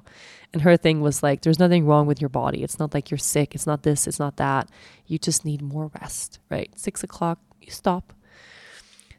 [0.53, 2.63] And her thing was like, there's nothing wrong with your body.
[2.63, 3.55] It's not like you're sick.
[3.55, 4.07] It's not this.
[4.07, 4.69] It's not that.
[5.07, 6.71] You just need more rest, right?
[6.77, 8.13] Six o'clock, you stop.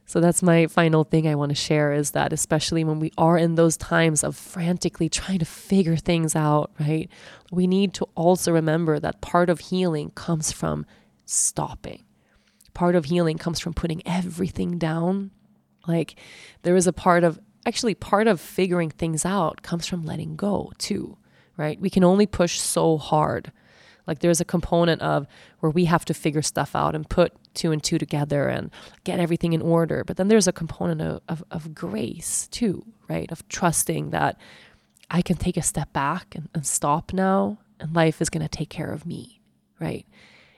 [0.07, 3.37] So that's my final thing I want to share is that, especially when we are
[3.37, 7.09] in those times of frantically trying to figure things out, right?
[7.51, 10.85] We need to also remember that part of healing comes from
[11.25, 12.05] stopping.
[12.73, 15.31] Part of healing comes from putting everything down.
[15.85, 16.15] Like
[16.61, 20.71] there is a part of, actually, part of figuring things out comes from letting go
[20.77, 21.17] too,
[21.57, 21.81] right?
[21.81, 23.51] We can only push so hard.
[24.07, 25.27] Like there's a component of
[25.59, 28.71] where we have to figure stuff out and put two and two together and
[29.03, 30.03] get everything in order.
[30.05, 33.31] But then there's a component of, of, of grace too, right?
[33.31, 34.37] Of trusting that
[35.11, 38.49] I can take a step back and, and stop now and life is going to
[38.49, 39.41] take care of me,
[39.79, 40.05] right?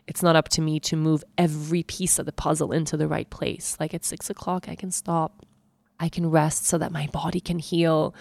[0.07, 3.29] It's not up to me to move every piece of the puzzle into the right
[3.29, 3.77] place.
[3.79, 5.45] Like at six o'clock, I can stop.
[5.99, 8.15] I can rest so that my body can heal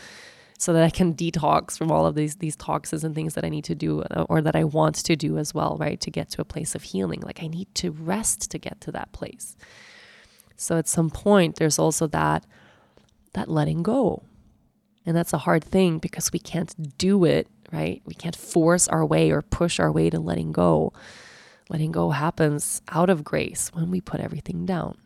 [0.59, 3.49] so that I can detox from all of these these toxins and things that I
[3.49, 6.01] need to do uh, or that I want to do as well, right?
[6.01, 7.21] To get to a place of healing.
[7.21, 9.57] Like I need to rest to get to that place.
[10.57, 12.45] So at some point there's also that
[13.35, 14.25] that letting go.
[15.07, 18.03] And that's a hard thing because we can't do it, right?
[18.05, 20.93] We can't force our way or push our way to letting go.
[21.71, 24.99] Letting go happens out of grace when we put everything down.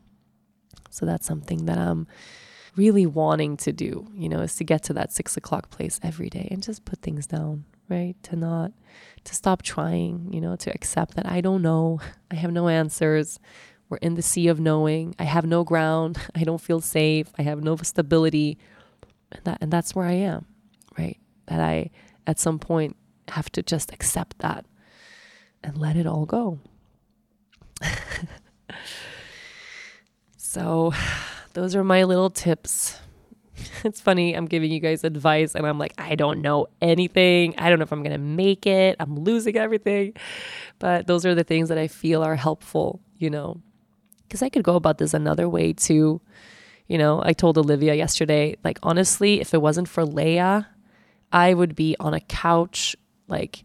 [0.91, 2.07] So that's something that I'm
[2.77, 6.31] really wanting to do, you know, is to get to that six o'clock place every
[6.31, 8.15] day and just put things down, right?
[8.25, 8.73] To not,
[9.25, 12.01] to stop trying, you know, to accept that I don't know,
[12.31, 13.39] I have no answers.
[13.89, 15.15] We're in the sea of knowing.
[15.19, 16.19] I have no ground.
[16.35, 17.29] I don't feel safe.
[17.39, 18.59] I have no stability.
[19.31, 20.47] And that and that's where I am,
[20.99, 21.19] right?
[21.47, 21.91] That I
[22.27, 22.97] at some point
[23.29, 24.65] have to just accept that
[25.63, 26.59] and let it all go.
[30.37, 30.93] so
[31.55, 32.99] those are my little tips.
[33.85, 37.55] It's funny, I'm giving you guys advice and I'm like, I don't know anything.
[37.59, 38.97] I don't know if I'm going to make it.
[38.99, 40.15] I'm losing everything.
[40.79, 43.61] But those are the things that I feel are helpful, you know,
[44.23, 46.21] because I could go about this another way too.
[46.89, 50.65] You know, I told Olivia yesterday, like, honestly, if it wasn't for Lea,
[51.31, 52.97] I would be on a couch,
[53.29, 53.65] like,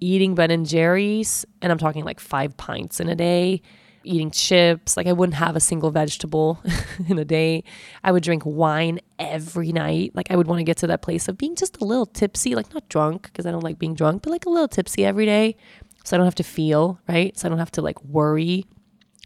[0.00, 3.62] eating Ben and Jerry's, and I'm talking like five pints in a day
[4.06, 4.96] eating chips.
[4.96, 6.62] Like I wouldn't have a single vegetable
[7.08, 7.64] in a day.
[8.04, 10.12] I would drink wine every night.
[10.14, 12.54] Like I would want to get to that place of being just a little tipsy,
[12.54, 15.26] like not drunk because I don't like being drunk, but like a little tipsy every
[15.26, 15.56] day.
[16.04, 17.36] So I don't have to feel, right?
[17.36, 18.64] So I don't have to like worry.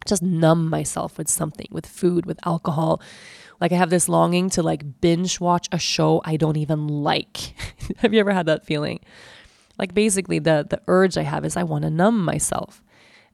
[0.06, 3.02] Just numb myself with something, with food, with alcohol.
[3.60, 7.54] Like I have this longing to like binge watch a show I don't even like.
[7.98, 9.00] have you ever had that feeling?
[9.78, 12.82] Like basically the the urge I have is I want to numb myself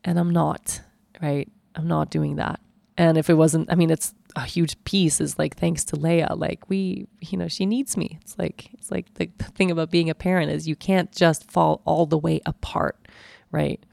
[0.05, 0.81] and I'm not
[1.21, 1.51] right?
[1.75, 2.61] I'm not doing that.
[2.99, 6.27] And if it wasn't, I mean, it's a huge piece is like thanks to Lea.
[6.35, 8.19] Like we, you know, she needs me.
[8.23, 11.51] It's like it's like the, the thing about being a parent is you can't just
[11.51, 13.09] fall all the way apart,
[13.51, 13.85] right?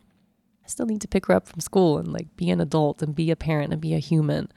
[0.64, 3.14] I still need to pick her up from school and like be an adult and
[3.14, 4.50] be a parent and be a human.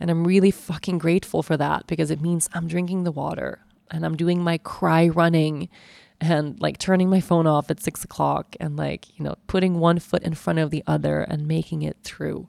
[0.00, 4.04] And I'm really fucking grateful for that because it means I'm drinking the water and
[4.04, 5.68] I'm doing my cry running
[6.24, 9.98] and like turning my phone off at six o'clock and like, you know, putting one
[9.98, 12.48] foot in front of the other and making it through.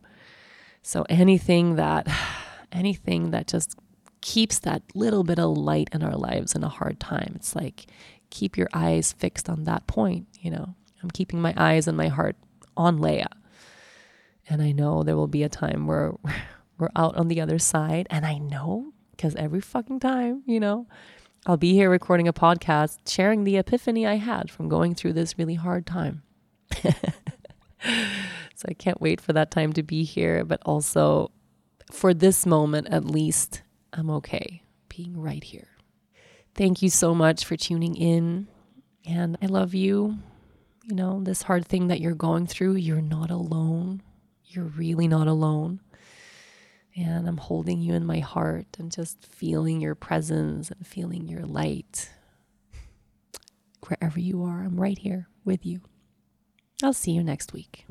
[0.82, 2.08] So anything that,
[2.72, 3.78] anything that just
[4.22, 7.88] keeps that little bit of light in our lives in a hard time, it's like
[8.30, 10.76] keep your eyes fixed on that point, you know.
[11.04, 12.38] I'm keeping my eyes and my heart
[12.78, 13.26] on Lea.
[14.50, 16.14] And I know there will be a time where
[16.78, 18.08] we're out on the other side.
[18.10, 20.88] And I know because every fucking time, you know,
[21.48, 25.38] I'll be here recording a podcast sharing the epiphany I had from going through this
[25.38, 26.24] really hard time.
[26.82, 31.30] so I can't wait for that time to be here, but also
[31.92, 33.62] for this moment at least,
[33.94, 35.68] I'm okay being right here.
[36.56, 38.48] Thank you so much for tuning in.
[39.06, 40.18] And I love you.
[40.86, 44.02] You know, this hard thing that you're going through, you're not alone.
[44.46, 45.80] You're really not alone.
[46.98, 51.44] And I'm holding you in my heart and just feeling your presence and feeling your
[51.44, 52.10] light.
[53.88, 55.82] Wherever you are, I'm right here with you.
[56.82, 57.86] I'll see you next week.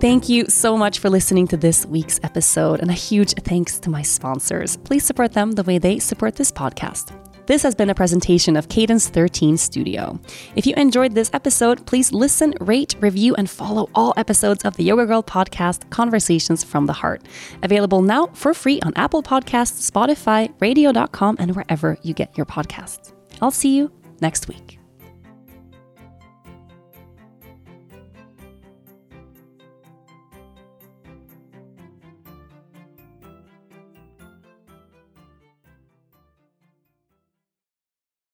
[0.00, 3.88] Thank you so much for listening to this week's episode, and a huge thanks to
[3.88, 4.76] my sponsors.
[4.78, 7.16] Please support them the way they support this podcast.
[7.46, 10.18] This has been a presentation of Cadence 13 Studio.
[10.54, 14.84] If you enjoyed this episode, please listen, rate, review, and follow all episodes of the
[14.84, 17.22] Yoga Girl podcast, Conversations from the Heart.
[17.62, 23.12] Available now for free on Apple Podcasts, Spotify, radio.com, and wherever you get your podcasts.
[23.40, 23.90] I'll see you
[24.20, 24.81] next week.